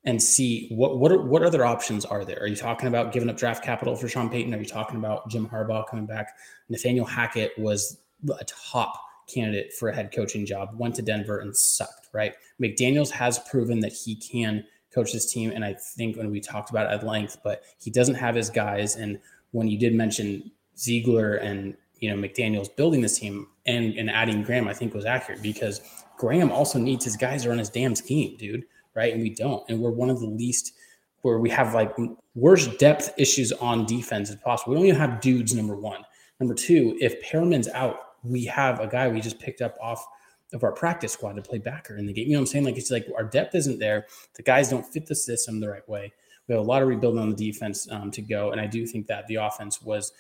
[0.06, 2.40] and see what what are, what other options are there?
[2.40, 4.54] Are you talking about giving up draft capital for Sean Payton?
[4.54, 6.38] Are you talking about Jim Harbaugh coming back?
[6.70, 7.98] Nathaniel Hackett was
[8.40, 12.34] a top candidate for a head coaching job, went to Denver and sucked, right?
[12.62, 15.52] McDaniels has proven that he can coach this team.
[15.52, 18.52] And I think when we talked about it at length, but he doesn't have his
[18.52, 18.96] guys.
[18.96, 19.20] And
[19.52, 24.44] when you did mention Ziegler and you know McDaniels building this team and, and adding
[24.44, 25.82] Graham, I think was accurate because
[26.18, 28.66] Graham also needs his guys to run his damn scheme, dude.
[28.94, 29.14] Right.
[29.14, 29.64] And we don't.
[29.70, 30.74] And we're one of the least
[31.22, 31.94] where we have like
[32.36, 34.72] worst depth issues on defense as possible.
[34.74, 36.06] We don't even have dudes, number one.
[36.40, 40.06] Number two, if Perryman's out, we have a guy we just picked up off
[40.54, 42.28] of our practice squad to play backer in the game.
[42.28, 42.66] You know what I'm saying?
[42.66, 44.06] Like it's like our depth isn't there.
[44.36, 46.14] The guys don't fit the system the right way.
[46.48, 48.86] We have a lot of rebuilding on the defense um, to go, and I do
[48.86, 50.12] think that the offense was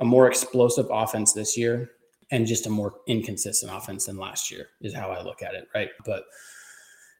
[0.00, 1.90] a more explosive offense this year
[2.30, 5.68] and just a more inconsistent offense than last year is how I look at it,
[5.74, 5.90] right?
[6.04, 6.24] But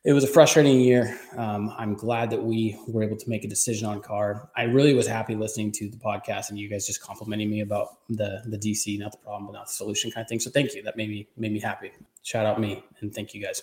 [0.04, 1.18] it was a frustrating year.
[1.36, 4.50] Um, I'm glad that we were able to make a decision on Carr.
[4.54, 8.00] I really was happy listening to the podcast and you guys just complimenting me about
[8.10, 10.40] the the DC, not the problem, but not the solution kind of thing.
[10.40, 10.82] So thank you.
[10.82, 11.90] That made me made me happy.
[12.22, 13.62] Shout out me and thank you guys.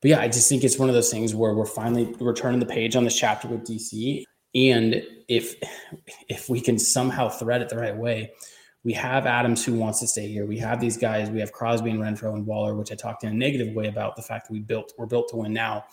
[0.00, 2.60] But yeah, I just think it's one of those things where we're finally we're turning
[2.60, 4.24] the page on this chapter with DC.
[4.54, 5.56] And if
[6.28, 8.32] if we can somehow thread it the right way,
[8.84, 10.46] we have Adams who wants to stay here.
[10.46, 11.30] We have these guys.
[11.30, 14.14] We have Crosby and Renfrow and Waller, which I talked in a negative way about
[14.16, 15.84] the fact that we built we're built to win now.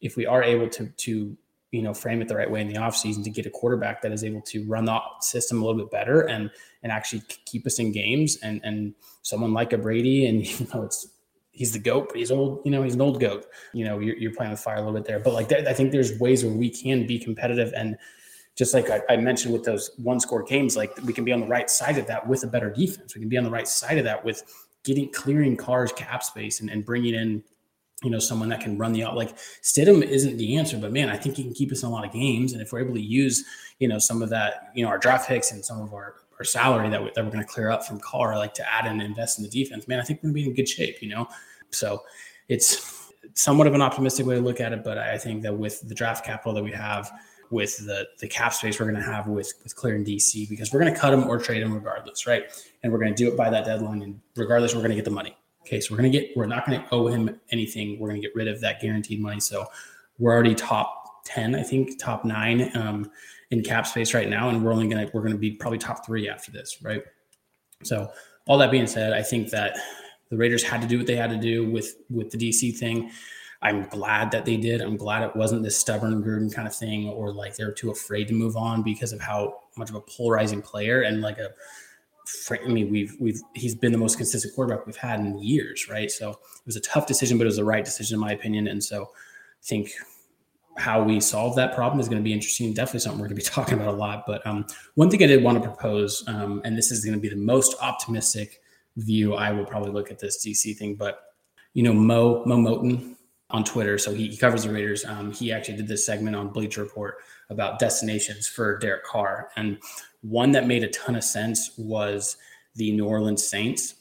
[0.00, 1.36] If we are able to to
[1.72, 4.12] you know frame it the right way in the offseason to get a quarterback that
[4.12, 6.50] is able to run the system a little bit better and
[6.82, 10.82] and actually keep us in games and and someone like a Brady and even though
[10.82, 11.08] it's
[11.56, 14.16] he's the goat but he's old you know he's an old goat you know you're,
[14.16, 16.52] you're playing with fire a little bit there but like I think there's ways where
[16.52, 17.96] we can be competitive and
[18.56, 21.40] just like I, I, mentioned with those one score games, like we can be on
[21.40, 23.14] the right side of that with a better defense.
[23.14, 24.42] We can be on the right side of that with
[24.82, 27.44] getting clearing Carr's cap space and, and bringing in,
[28.02, 29.14] you know, someone that can run the out.
[29.14, 31.92] Like Stidham isn't the answer, but man, I think he can keep us in a
[31.92, 32.54] lot of games.
[32.54, 33.44] And if we're able to use,
[33.78, 36.44] you know, some of that, you know, our draft picks and some of our our
[36.44, 39.00] salary that, we, that we're going to clear up from Carr, like to add and
[39.00, 41.08] invest in the defense, man, I think we're going to be in good shape, you
[41.08, 41.28] know?
[41.70, 42.02] So
[42.48, 45.86] it's somewhat of an optimistic way to look at it, but I think that with
[45.88, 47.10] the draft capital that we have,
[47.50, 50.80] with the the cap space we're going to have with with clearing DC because we're
[50.80, 52.44] going to cut him or trade him regardless, right?
[52.82, 55.04] And we're going to do it by that deadline, and regardless, we're going to get
[55.04, 55.36] the money.
[55.62, 57.98] Okay, so we're going to get we're not going to owe him anything.
[57.98, 59.40] We're going to get rid of that guaranteed money.
[59.40, 59.66] So
[60.18, 63.10] we're already top ten, I think, top nine um,
[63.50, 66.28] in cap space right now, and we're only to we're to be probably top three
[66.28, 67.02] after this, right?
[67.82, 68.10] So
[68.46, 69.78] all that being said, I think that
[70.30, 73.10] the Raiders had to do what they had to do with with the DC thing.
[73.62, 74.80] I'm glad that they did.
[74.80, 78.28] I'm glad it wasn't this stubborn Gruden kind of thing, or like they're too afraid
[78.28, 81.50] to move on because of how much of a polarizing player and like a.
[82.50, 86.10] I mean, we've we've he's been the most consistent quarterback we've had in years, right?
[86.10, 88.66] So it was a tough decision, but it was the right decision in my opinion.
[88.66, 89.92] And so I think
[90.76, 92.72] how we solve that problem is going to be interesting.
[92.72, 94.24] Definitely something we're going to be talking about a lot.
[94.26, 97.20] But um, one thing I did want to propose, um, and this is going to
[97.20, 98.60] be the most optimistic
[98.96, 101.34] view I will probably look at this DC thing, but
[101.74, 103.16] you know, Mo Mo Moton
[103.50, 103.98] on Twitter.
[103.98, 105.04] So he, he covers the Raiders.
[105.04, 107.18] Um, he actually did this segment on Bleacher Report
[107.50, 109.50] about destinations for Derek Carr.
[109.56, 109.78] And
[110.22, 112.38] one that made a ton of sense was
[112.74, 113.94] the New Orleans Saints.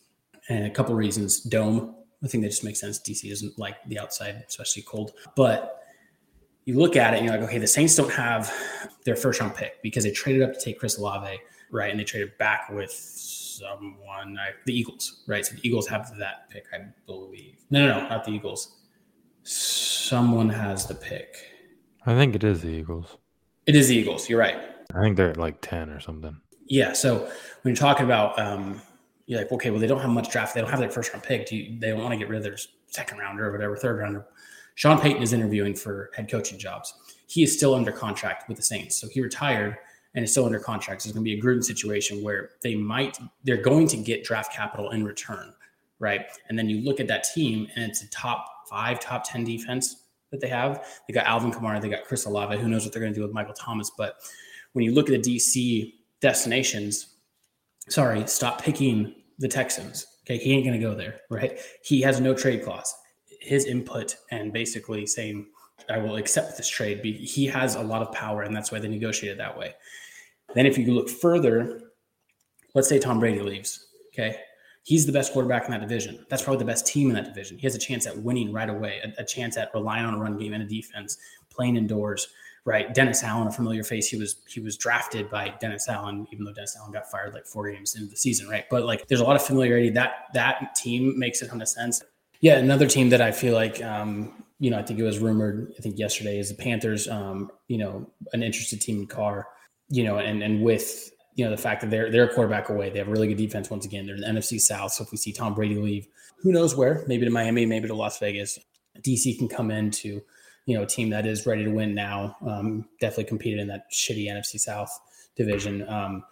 [0.49, 1.41] And a couple reasons.
[1.41, 2.99] Dome, I think that just makes sense.
[2.99, 5.11] DC doesn't like the outside, especially cold.
[5.35, 5.84] But
[6.65, 8.53] you look at it and you're like, okay, the Saints don't have
[9.05, 11.39] their first round pick because they traded up to take Chris Olave,
[11.71, 11.91] right?
[11.91, 15.45] And they traded back with someone, the Eagles, right?
[15.45, 17.57] So the Eagles have that pick, I believe.
[17.69, 18.75] No, no, no, not the Eagles
[19.45, 21.37] someone has the pick.
[22.05, 23.17] I think it is the Eagles.
[23.65, 24.29] It is the Eagles.
[24.29, 24.57] You're right.
[24.93, 26.39] I think they're at like 10 or something.
[26.67, 26.93] Yeah.
[26.93, 28.81] So when you're talking about, um,
[29.27, 30.53] you're like, okay, well, they don't have much draft.
[30.53, 31.47] They don't have their first round pick.
[31.47, 33.99] Do you, they don't want to get rid of their second rounder or whatever, third
[33.99, 34.25] rounder.
[34.75, 36.93] Sean Payton is interviewing for head coaching jobs.
[37.27, 38.97] He is still under contract with the Saints.
[38.97, 39.77] So he retired
[40.13, 41.01] and is still under contract.
[41.01, 44.23] So it's going to be a Gruden situation where they might, they're going to get
[44.23, 45.53] draft capital in return.
[45.99, 46.25] Right.
[46.49, 50.03] And then you look at that team and it's a top five top 10 defense
[50.31, 50.85] that they have.
[51.07, 52.57] They got Alvin Kamara, they got Chris Olave.
[52.57, 53.91] Who knows what they're going to do with Michael Thomas?
[53.97, 54.17] But
[54.73, 57.15] when you look at the DC destinations,
[57.87, 60.05] sorry, stop picking the Texans.
[60.25, 61.59] Okay, he ain't going to go there, right?
[61.83, 62.93] He has no trade clause.
[63.45, 65.47] His input and basically saying,
[65.89, 67.03] I will accept this trade.
[67.03, 69.75] He has a lot of power, and that's why they negotiated that way.
[70.53, 71.81] Then, if you look further,
[72.73, 73.87] let's say Tom Brady leaves.
[74.13, 74.37] Okay,
[74.83, 76.25] he's the best quarterback in that division.
[76.29, 77.57] That's probably the best team in that division.
[77.57, 80.17] He has a chance at winning right away, a, a chance at relying on a
[80.17, 81.17] run game and a defense,
[81.49, 82.27] playing indoors.
[82.67, 84.07] Right, Dennis Allen, a familiar face.
[84.07, 87.45] He was he was drafted by Dennis Allen, even though Dennis Allen got fired like
[87.45, 88.47] four games into the season.
[88.47, 89.91] Right, but like there's a lot of familiarity.
[89.91, 92.01] That that team makes a ton of sense.
[92.45, 95.73] Yeah, another team that I feel like um, you know, I think it was rumored,
[95.79, 99.47] I think yesterday, is the Panthers, um, you know, an interested team in Carr,
[99.89, 102.91] you know, and and with you know the fact that they're they're a quarterback away,
[102.91, 104.05] they have a really good defense once again.
[104.05, 106.05] They're in the NFC South, so if we see Tom Brady leave,
[106.37, 107.03] who knows where?
[107.07, 108.59] Maybe to Miami, maybe to Las Vegas.
[108.99, 110.21] DC can come into
[110.67, 112.35] you know a team that is ready to win now.
[112.45, 114.91] Um, definitely competed in that shitty NFC South
[115.35, 115.89] division.
[115.89, 116.23] Um,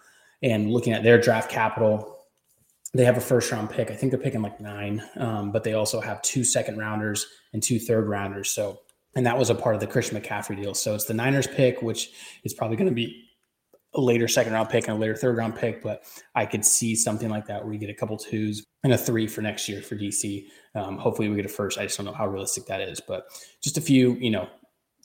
[0.43, 2.22] and looking at their draft capital,
[2.93, 3.89] they have a first round pick.
[3.89, 7.61] I think they're picking like nine, um, but they also have two second rounders and
[7.61, 8.51] two third rounders.
[8.51, 8.81] So,
[9.15, 10.73] and that was a part of the Christian McCaffrey deal.
[10.73, 12.11] So it's the Niners pick, which
[12.43, 13.29] is probably going to be
[13.95, 15.81] a later second round pick and a later third round pick.
[15.81, 16.03] But
[16.35, 19.27] I could see something like that where you get a couple twos and a three
[19.27, 20.45] for next year for DC.
[20.75, 21.77] Um, hopefully we get a first.
[21.77, 23.25] I just don't know how realistic that is, but
[23.63, 24.47] just a few, you know,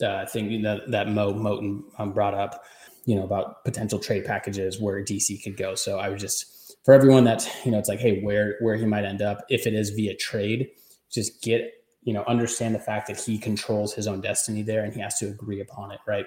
[0.03, 2.63] uh, thing that, that Mo Moton um, brought up,
[3.05, 5.75] you know, about potential trade packages where DC could go.
[5.75, 6.58] So I would just,
[6.89, 9.67] for everyone that you know it's like hey where where he might end up if
[9.67, 10.71] it is via trade
[11.13, 11.71] just get
[12.01, 15.19] you know understand the fact that he controls his own destiny there and he has
[15.19, 16.25] to agree upon it right?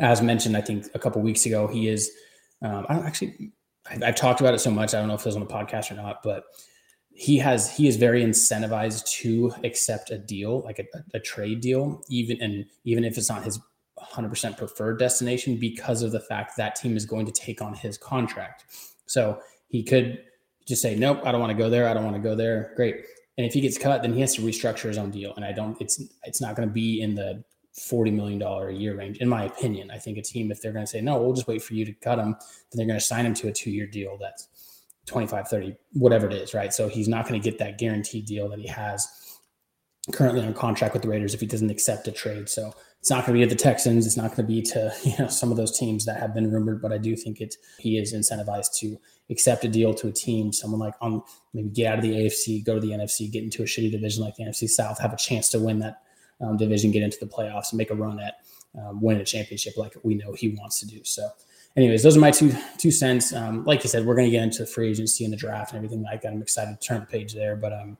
[0.00, 2.10] As mentioned i think a couple weeks ago he is
[2.60, 3.52] um, i don't actually
[3.88, 5.54] I, have talked about it so much i don't know if it was on the
[5.54, 6.42] podcast or not but
[7.12, 12.02] he has he is very incentivized to accept a deal like a, a trade deal
[12.08, 13.60] even and even if it's not his
[14.12, 17.98] 100% preferred destination because of the fact that team is going to take on his
[17.98, 18.64] contract.
[19.04, 19.38] So
[19.70, 20.18] he could
[20.66, 21.88] just say, nope, I don't want to go there.
[21.88, 22.72] I don't want to go there.
[22.76, 23.04] Great.
[23.38, 25.32] And if he gets cut, then he has to restructure his own deal.
[25.36, 27.42] And I don't, it's, it's not going to be in the
[27.78, 29.90] $40 million a year range, in my opinion.
[29.90, 31.84] I think a team, if they're going to say, no, we'll just wait for you
[31.84, 34.48] to cut him, then they're going to sign him to a two year deal that's
[35.06, 36.52] 25, 30, whatever it is.
[36.52, 36.74] Right.
[36.74, 39.29] So he's not going to get that guaranteed deal that he has
[40.10, 42.48] currently on contract with the Raiders if he doesn't accept a trade.
[42.48, 44.06] So it's not going to be at the Texans.
[44.06, 46.50] It's not going to be to you know some of those teams that have been
[46.50, 46.82] rumored.
[46.82, 48.98] But I do think it he is incentivized to
[49.30, 51.22] accept a deal to a team, someone like on
[51.54, 54.22] maybe get out of the AFC, go to the NFC, get into a shitty division
[54.22, 56.02] like the NFC South, have a chance to win that
[56.40, 58.34] um, division, get into the playoffs, and make a run at
[58.78, 61.00] um, winning a championship like we know he wants to do.
[61.04, 61.28] So,
[61.76, 63.32] anyways, those are my two two cents.
[63.32, 65.78] Um, like you said, we're going to get into free agency and the draft and
[65.78, 66.32] everything like that.
[66.32, 67.96] I'm excited to turn the page there, but um,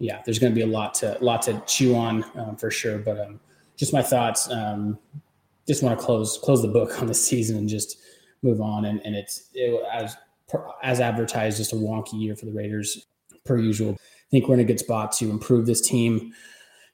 [0.00, 2.98] yeah, there's going to be a lot to lot to chew on um, for sure.
[2.98, 3.38] But um,
[3.76, 4.50] just my thoughts.
[4.50, 4.98] Um,
[5.68, 7.98] just want to close close the book on the season and just
[8.42, 8.86] move on.
[8.86, 10.16] And, and it's it, as
[10.82, 13.06] as advertised, just a wonky year for the Raiders
[13.44, 13.92] per usual.
[13.92, 16.32] I think we're in a good spot to improve this team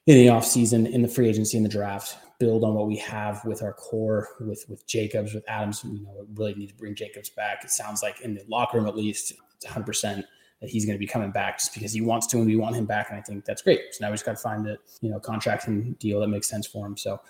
[0.05, 3.43] in the offseason, in the free agency, in the draft, build on what we have
[3.45, 5.81] with our core, with with Jacobs, with Adams.
[5.85, 7.63] You know, really need to bring Jacobs back.
[7.63, 10.25] It sounds like in the locker room, at least, it's 100 percent
[10.61, 12.75] that he's going to be coming back just because he wants to, and we want
[12.75, 13.09] him back.
[13.09, 13.81] And I think that's great.
[13.91, 16.65] So now we just got to find a you know contracting deal that makes sense
[16.65, 16.97] for him.
[16.97, 17.21] So,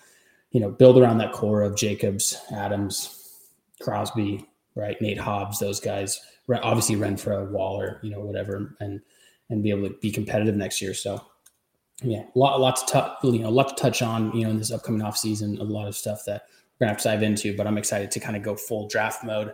[0.50, 3.38] you know, build around that core of Jacobs, Adams,
[3.80, 5.00] Crosby, right?
[5.00, 6.20] Nate Hobbs, those guys,
[6.62, 9.00] obviously Renfrow, Waller, you know, whatever, and
[9.50, 10.94] and be able to be competitive next year.
[10.94, 11.24] So,
[12.02, 14.44] yeah, a lot, a lot to touch, you know, a lot to touch on, you
[14.44, 15.58] know, in this upcoming off season.
[15.58, 16.42] A lot of stuff that
[16.78, 19.24] we're gonna have to dive into, but I'm excited to kind of go full draft
[19.24, 19.48] mode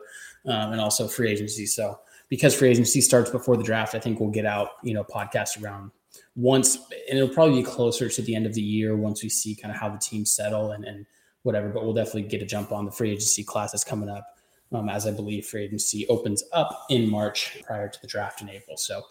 [0.46, 1.66] um, and also free agency.
[1.66, 1.98] So,
[2.34, 5.62] because free agency starts before the draft, I think we'll get out, you know, podcast
[5.62, 5.92] around
[6.34, 6.74] once,
[7.08, 9.72] and it'll probably be closer to the end of the year once we see kind
[9.72, 11.06] of how the teams settle and and
[11.44, 11.68] whatever.
[11.68, 14.26] But we'll definitely get a jump on the free agency class that's coming up
[14.72, 18.48] um, as I believe free agency opens up in March prior to the draft in
[18.48, 18.76] April.
[18.76, 19.02] So,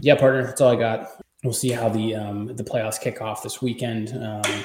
[0.00, 1.22] yeah, partner, that's all I got.
[1.44, 4.10] We'll see how the um, the playoffs kick off this weekend.
[4.20, 4.64] Um,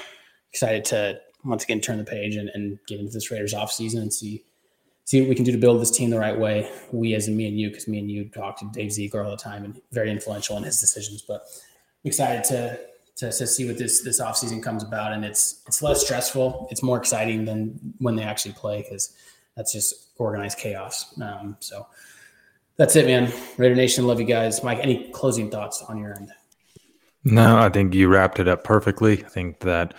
[0.51, 4.01] excited to once again turn the page and, and get into this Raiders off season
[4.01, 4.43] and see
[5.09, 6.69] see what we can do to build this team the right way.
[6.91, 9.31] We, as in me and you, because me and you talk to Dave Ziegler all
[9.31, 11.23] the time and very influential in his decisions.
[11.23, 11.47] But
[12.03, 12.79] excited to
[13.15, 16.81] to, to see what this this offseason comes about and it's it's less stressful it's
[16.81, 19.13] more exciting than when they actually play because
[19.57, 21.19] that's just organized chaos.
[21.19, 21.87] Um, so
[22.77, 23.33] that's it, man.
[23.57, 24.63] Raider Nation, love you guys.
[24.63, 26.31] Mike, any closing thoughts on your end?
[27.25, 29.25] No, I think you wrapped it up perfectly.
[29.25, 29.95] I think that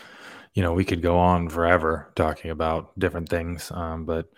[0.55, 4.31] you know we could go on forever talking about different things, um, but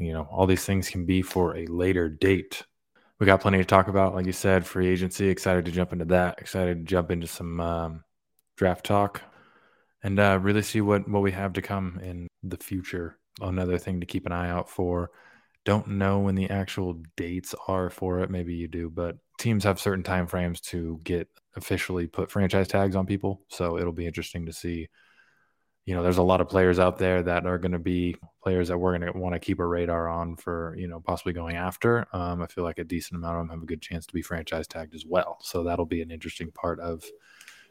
[0.00, 2.64] you know all these things can be for a later date.
[3.18, 5.28] We got plenty to talk about, like you said, free agency.
[5.28, 6.38] Excited to jump into that.
[6.38, 8.04] Excited to jump into some um,
[8.56, 9.22] draft talk,
[10.02, 14.00] and uh, really see what what we have to come in the future another thing
[14.00, 15.10] to keep an eye out for.
[15.64, 18.30] Don't know when the actual dates are for it.
[18.30, 22.96] Maybe you do, but teams have certain time frames to get officially put franchise tags
[22.96, 23.42] on people.
[23.48, 24.88] So it'll be interesting to see.
[25.86, 28.68] You know, there's a lot of players out there that are going to be players
[28.68, 31.56] that we're going to want to keep a radar on for, you know, possibly going
[31.56, 32.06] after.
[32.12, 34.22] Um, I feel like a decent amount of them have a good chance to be
[34.22, 35.38] franchise tagged as well.
[35.40, 37.04] So that'll be an interesting part of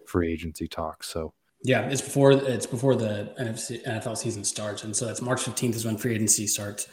[0.05, 1.03] free agency talk.
[1.03, 1.33] So
[1.63, 5.75] yeah, it's before it's before the NFC, NFL season starts, and so that's March fifteenth
[5.75, 6.87] is when free agency starts.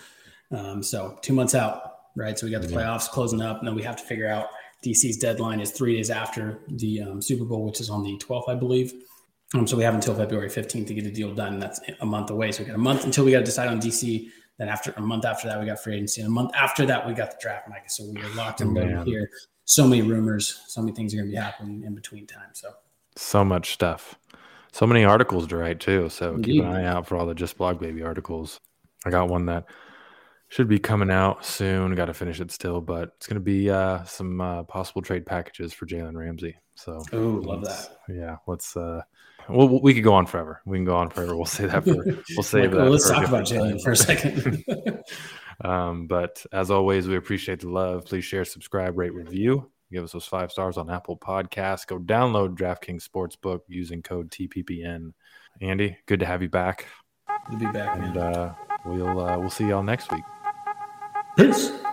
[0.51, 2.37] Um, so two months out, right?
[2.37, 4.49] So we got the playoffs closing up, and then we have to figure out
[4.85, 8.49] DC's deadline is three days after the um, Super Bowl, which is on the twelfth,
[8.49, 8.93] I believe.
[9.55, 11.59] Um, so we have until February 15th to get a deal done.
[11.59, 12.53] That's a month away.
[12.53, 14.29] So we got a month until we got to decide on DC.
[14.59, 16.23] Then after a month after that, we got free agency.
[16.23, 17.89] And a month after that, we got the draft, Mike.
[17.91, 19.31] So we are locked and loaded here.
[19.65, 22.51] So many rumors, so many things are going to be happening in between time.
[22.53, 22.71] So
[23.17, 24.19] so much stuff,
[24.73, 26.09] so many articles to write too.
[26.09, 26.53] So Indeed.
[26.53, 28.61] keep an eye out for all the Just Blog Baby articles.
[29.05, 29.65] I got one that
[30.49, 31.95] should be coming out soon.
[31.95, 35.27] Got to finish it still, but it's going to be uh, some uh, possible trade
[35.27, 36.57] packages for Jalen Ramsey.
[36.75, 37.99] So, oh, love that.
[38.09, 38.77] Yeah, let's.
[38.77, 39.03] Uh,
[39.49, 40.61] well, we could go on forever.
[40.67, 41.37] We can go on forever.
[41.37, 42.05] We'll say that for.
[42.37, 42.91] We'll save that.
[42.91, 44.65] let's talk about Jalen for a second.
[45.65, 48.05] um, but as always, we appreciate the love.
[48.05, 49.71] Please share, subscribe, rate, review.
[49.93, 51.87] Give us those five stars on Apple Podcasts.
[51.87, 55.13] Go download DraftKings Sportsbook using code TPPN.
[55.61, 56.87] Andy, good to have you back.
[57.49, 60.25] Good to be back, and uh, we'll uh, we'll see y'all next week.
[61.37, 61.86] Peace.